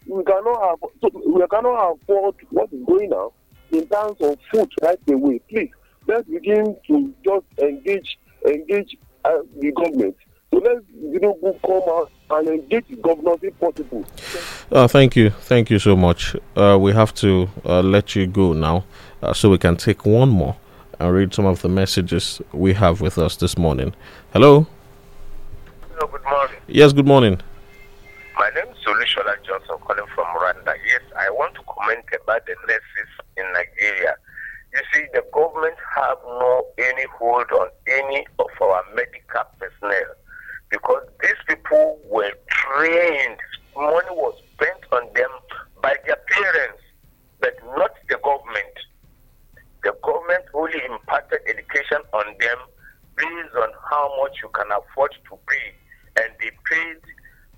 [0.06, 3.30] we cannot have we cannot afford what is going on
[3.72, 5.70] in terms of food right away please
[6.06, 10.16] let's begin to just engage engage uh, the government
[10.52, 14.04] so let's you know go come out and engage the governors if possible.
[14.70, 15.30] Uh, thank you.
[15.30, 16.36] Thank you so much.
[16.56, 18.84] Uh, we have to uh, let you go now
[19.22, 20.56] uh, so we can take one more
[20.98, 23.94] and read some of the messages we have with us this morning.
[24.32, 24.66] Hello?
[25.90, 26.56] Hello, good morning.
[26.68, 27.40] Yes, good morning.
[28.38, 30.74] My name is Solushola Johnson calling from Rwanda.
[30.86, 34.16] Yes, I want to comment about the nurses in Nigeria.
[34.72, 40.14] You see, the government have no any hold on any of our medical personnel
[40.70, 43.36] because these people were trained.
[43.76, 45.28] Money was spent on them
[45.82, 46.80] by their parents,
[47.40, 48.74] but not the government.
[49.84, 52.58] The government only imparted education on them
[53.16, 56.96] based on how much you can afford to pay, and they paid.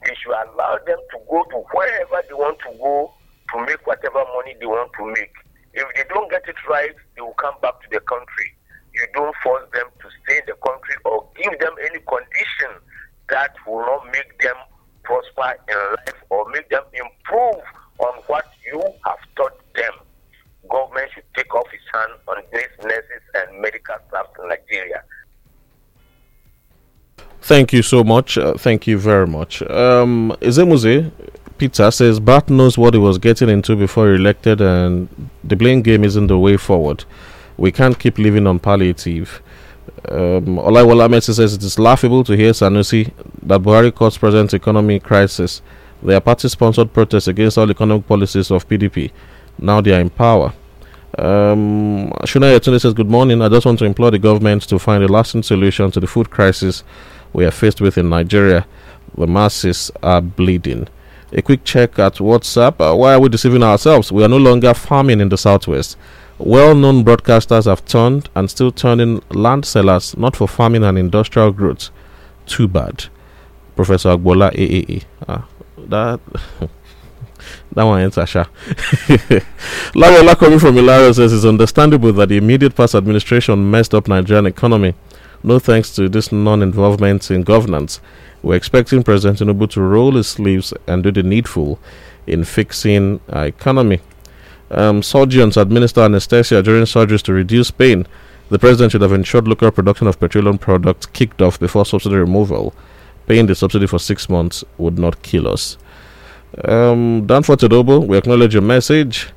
[0.05, 3.15] They should allow them to go to wherever they want to go
[3.53, 5.44] to make whatever money they want to make.
[5.75, 8.49] If they don't get it right, they will come back to the country.
[8.95, 12.79] You don't force them to stay in the country or give them any condition
[13.29, 14.55] that will not make them
[15.03, 17.63] prosper in life or make them improve
[17.99, 19.93] on what you have taught them.
[20.71, 25.03] Government should take off its hand on these nurses and medical staff in Nigeria.
[27.43, 28.39] Thank you so much.
[28.39, 29.61] Uh, thank you very much.
[29.63, 31.13] Um, Ezemuze
[31.59, 35.83] Peter says BAT knows what he was getting into before he elected, and the blame
[35.83, 37.05] game isn't the way forward.
[37.57, 39.43] We can't keep living on palliative.
[40.09, 45.03] Um, Olaiwola Messi says it is laughable to hear Sanusi that Buhari caused present economic
[45.03, 45.63] crisis.
[46.03, 49.11] They are party-sponsored protests against all economic policies of PDP.
[49.59, 50.53] Now they are in power.
[51.17, 53.41] Um, Shuna Yetunde says, Good morning.
[53.41, 56.31] I just want to implore the government to find a lasting solution to the food
[56.31, 56.83] crisis
[57.33, 58.67] we are faced with in Nigeria.
[59.17, 60.89] The masses are bleeding.
[61.37, 62.81] A quick check at WhatsApp.
[62.81, 64.13] Uh, why are we deceiving ourselves?
[64.13, 65.97] We are no longer farming in the southwest.
[66.39, 71.53] Well known broadcasters have turned and still turning land sellers not for farming and industrial
[71.53, 71.91] growth.
[72.47, 73.07] Too bad.
[73.75, 75.05] Professor Agbola AAA.
[75.29, 76.21] Ah, that.
[77.73, 78.47] that one ends Asha.
[79.95, 84.47] Lawola coming from Ilaro says it's understandable that the immediate past administration messed up Nigerian
[84.47, 84.95] economy.
[85.47, 88.01] No thanks to this non-involvement in governance.
[88.43, 91.79] We're expecting President Tinubu to roll his sleeves and do the needful
[92.27, 94.01] in fixing our economy.
[94.71, 98.07] Um, surgeons administer anesthesia during surgeries to reduce pain.
[98.49, 102.75] The president should have ensured local production of petroleum products kicked off before subsidy removal.
[103.27, 105.77] Paying the subsidy for six months would not kill us.
[106.67, 109.29] Um, Dan for Todobo, we acknowledge your message,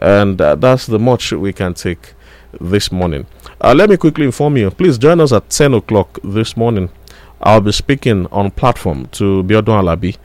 [0.00, 2.14] and uh, that's the much we can take
[2.60, 3.26] this morning.
[3.60, 4.70] Uh, let me quickly inform you.
[4.70, 6.90] Please join us at 10 o'clock this morning.
[7.42, 10.16] I'll be speaking on platform to Biodun Alabi,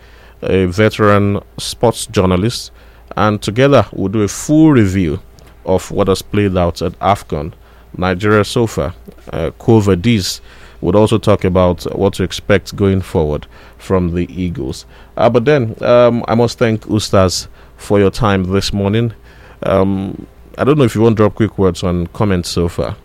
[0.41, 2.71] a veteran sports journalist,
[3.15, 5.19] and together we'll do a full review
[5.65, 7.53] of what has played out at AFCON,
[7.97, 8.93] Nigeria so far.
[9.31, 10.41] Uh, Covadis
[10.81, 13.47] would also talk about what to expect going forward
[13.77, 14.85] from the Eagles.
[15.17, 17.47] Uh, but then um, I must thank Ustaz
[17.77, 19.13] for your time this morning.
[19.63, 22.95] Um, I don't know if you want to drop quick words on comments so far.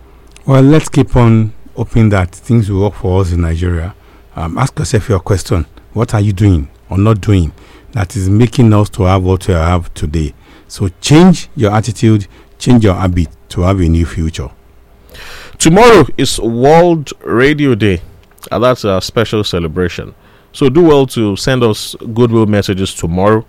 [0.46, 3.94] Well, let's keep on hoping that things will work for us in Nigeria.
[4.36, 7.52] Um, ask yourself your question: What are you doing or not doing
[7.92, 10.32] that is making us to have what we have today?
[10.68, 12.28] So change your attitude,
[12.58, 14.50] change your habit to have a new future.
[15.58, 18.00] Tomorrow is World Radio Day,
[18.52, 20.14] and that's a special celebration.
[20.52, 23.44] So do well to send us goodwill messages tomorrow.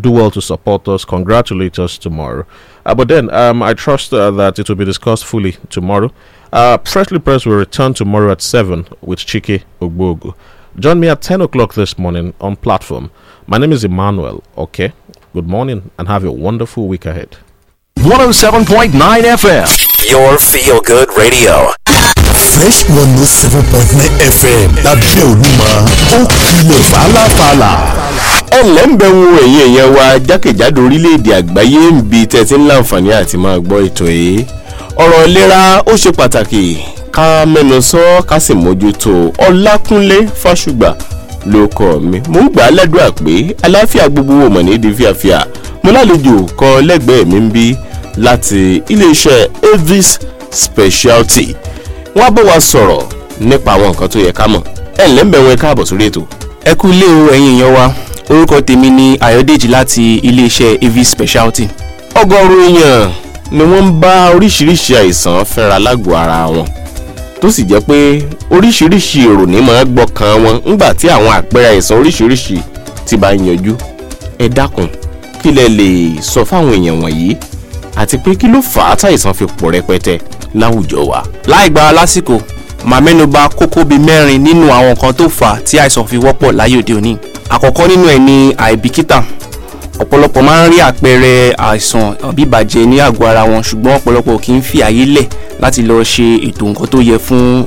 [0.00, 2.46] Do well to support us, congratulate us tomorrow.
[2.86, 6.10] Uh, but then um, I trust uh, that it will be discussed fully tomorrow.
[6.52, 10.34] Uh, Freshly Pressed will return tomorrow at 7 with Chike Ogbogu.
[10.78, 13.10] Join me at 10 o'clock this morning on platform.
[13.46, 14.42] My name is Emmanuel.
[14.56, 14.92] Okay.
[15.34, 17.36] Good morning and have a wonderful week ahead.
[17.98, 21.72] 107.9 FM, your feel good radio.
[22.56, 25.70] fresh one oh seven point nine fm lábẹ́ olúmọ
[26.16, 27.72] ó kilẹ̀ fàlàfàlà.
[28.56, 32.66] Ẹ ǹlẹ́ ń bẹ̀ wo ẹ̀yin èèyàn wa jákèjádò orílẹ̀-èdè àgbáyé ń bi tẹ́tí ń
[32.70, 34.44] láǹfààní àti máa gbọ́ ètò yìí.
[35.02, 36.62] Ọ̀rọ̀ ìlera ó ṣe pàtàkì
[37.16, 37.98] ká mẹ́nu sọ
[38.28, 39.12] ká sì mójútó.
[39.46, 40.90] Ọlákúnlé fásùgbà
[41.52, 42.18] ló kọ́ mi.
[42.32, 43.34] Mo ń gbà á lẹ́dùn àpé
[43.64, 45.38] aláfíà gbogbo wò mọ̀ ní di fíafíà.
[45.82, 47.66] Mo lálejò kọ lẹ́gbẹ̀ẹ́ mi ń bí
[48.24, 50.18] láti iléeṣẹ́ avis
[50.50, 51.46] speciality
[52.16, 53.02] wọ́n á bọ̀ wá sọ̀rọ̀
[53.40, 54.60] nípa àwọn nǹkan tó yẹ ká mọ̀.
[55.02, 56.22] Ẹ̀ ǹlẹ́ ń bẹ̀ wọn káàbọ̀ sórí ètò.
[56.70, 57.84] ẹ kú ilé o ẹ̀yin èèyàn wa
[58.30, 61.66] orúkọ tèmi ni ayọ̀dèjì láti iléeṣẹ́ avis speciality.
[62.14, 63.10] ọgọ́rùn èèyàn
[63.52, 66.66] ni wọ́n ń bá oríṣiríṣi àìsàn fẹ́ra lágọ̀ọ́ ara wọn
[67.40, 67.98] tó sì jẹ́ pé
[68.50, 72.58] oríṣiríṣi èrò ní máa gbọ́kàn wọn ńgbà tí àwọn àpẹẹrẹ àìsàn oríṣiríṣi
[73.06, 73.74] ti bá yanjú
[74.38, 74.88] ẹ dákun
[75.42, 75.88] kí lẹ lè
[76.22, 77.34] sọ fáwọn èèyàn wọ̀nyí
[77.96, 80.18] àti pé kí ló fà á táìsàn fi pọ̀ rẹpẹtẹ
[80.60, 81.22] láwùjọ wa.
[81.46, 82.38] láì gba lásìkò
[82.84, 86.52] màá mẹ́nuba kókó bíi mẹ́rin nínú àwọn nǹkan tó fà á tí àìsàn fi wọ́pọ̀
[86.56, 87.16] láyé òde òní.
[87.54, 89.18] Àkọ́kọ́ nínú ẹ̀ ni àìbìkítà.
[90.02, 91.32] Ọ̀pọ̀lọpọ̀ máa ń rí àpẹẹrẹ
[91.68, 95.26] àìsàn bíbàjẹ́ ní àgọ́ ara wọn ṣùgbọ́n ọ̀pọ̀lọpọ̀ kì í fi àyè lẹ̀
[95.62, 97.64] láti lọ ṣe ètò nǹkan tó yẹ fún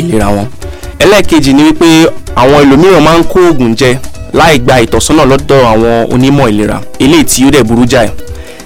[0.00, 0.46] ìlera wọn.
[1.02, 1.88] ẹlẹ́ẹ̀kejì ni wípé
[2.36, 3.90] àwọn ẹlòmíràn máa ń kó oògùn jẹ
[4.38, 8.08] láì gba ìtọ́sọ́nà lọ́dọ̀ àwọn onímọ̀ ìlera eléyìí tí ó dẹ̀ burú jáì.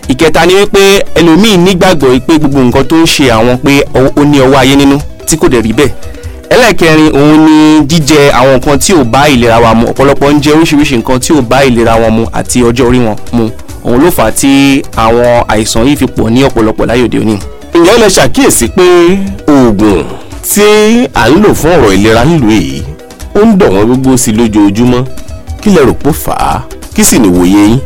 [0.08, 0.82] Ìkẹta ni wípé
[1.18, 4.98] ẹlòmíín nígbàgbọ́ pé gbogbo nǹkan tó ń ṣe àwọn pé ó ní ọwọ́ ayé nínú
[5.26, 5.90] tí kò dẹ̀ rí bẹ́ẹ̀
[6.51, 10.51] ẹlẹ́ẹ̀kẹrin òun ni jíjẹ àwọn nǹkan tí ò bá ìlera wa mu ọ̀pọ̀lọpọ̀ ń jẹ
[10.57, 13.44] oríṣiríṣi nǹkan tí ò bá ìlera wọn mu àti ọjọ́ orí wọn mu
[13.84, 17.36] òun ló fà á tí àwọn àìsàn yìí fi pọ̀ ní ọ̀pọ̀lọpọ̀ láyé òde òní.
[17.74, 18.86] ǹjẹ́ lè ṣàkíyèsí pé
[19.53, 20.05] oògùn
[20.55, 20.62] tí
[21.14, 22.82] à ń lò fún ọ̀rọ̀ ìlera nílùú èyí
[23.34, 25.05] ó ń dọ̀ wọ́n gbogbo sí lójoojúmọ́
[25.62, 26.61] kí lẹ rò pó fà á
[26.94, 27.78] kí sì ní wòye yín.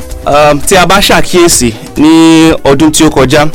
[0.67, 2.11] tí a bá ṣàkíyèsí ní
[2.65, 3.47] ọdún tí ó kọjá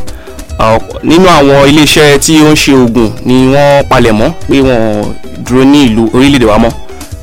[1.03, 5.03] nínú àwọn iléeṣẹ́ tí ó ń ṣe oògùn ni wọ́n palẹ̀ mọ́ pé wọ́n
[5.45, 6.72] dúró ní ìlú orílẹ̀-èdè wa mọ́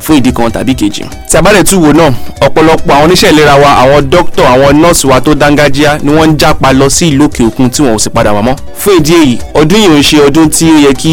[0.02, 1.02] fún ìdí kan tàbí kejì.
[1.30, 2.10] tí a bá dẹ̀ tún wò náà
[2.46, 6.36] ọ̀pọ̀lọpọ̀ àwọn oníṣẹ́ ìlera wa àwọn dókítà àwọn nọ́ọ̀sì wa tó dángájíá ni wọ́n ń
[6.38, 8.56] jápa lọ sí ìlú òkè òkun tí wọ́n ò sì padà wá mọ́.
[8.80, 11.12] fún ìdí èyí ọdún yìí ń ṣe ọdún tí ó yẹ kí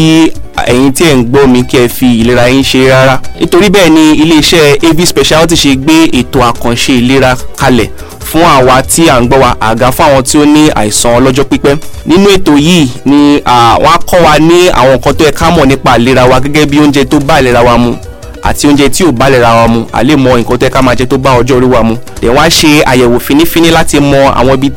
[0.66, 3.18] ẹ̀yin tí ẹ̀ ń gbọ́ mi kí ẹ fi ìlera yín ṣe rárá.
[3.40, 7.88] Nítorí bẹ́ẹ̀ ni iléeṣẹ́ av speciality ṣe gbé ètò àkànṣe ìlera kalẹ̀
[8.32, 11.44] fún àwa tí à ń gbọ́ wa àga fún àwọn tí ó ní àìsàn ọlọ́jọ́
[11.44, 11.76] pípẹ́.
[12.06, 15.66] Nínú ètò yìí ni wọ́n á kọ́ wa ní àwọn nǹkan tó yẹ ká mọ̀
[15.66, 17.94] nípa ìlera wa gẹ́gẹ́ bí oúnjẹ tó bá ìlera wa mu
[18.42, 19.84] àti oúnjẹ tí ò bá ìlera wa mu.
[19.92, 21.94] À lè mọ nǹkan tó yẹ ká máa jẹ tó bá ọjọ́ orí wa mu.
[22.22, 24.68] Dẹ̀ wọ́n á ṣe àyẹ̀wò fínífíní láti mọ àwọn ibi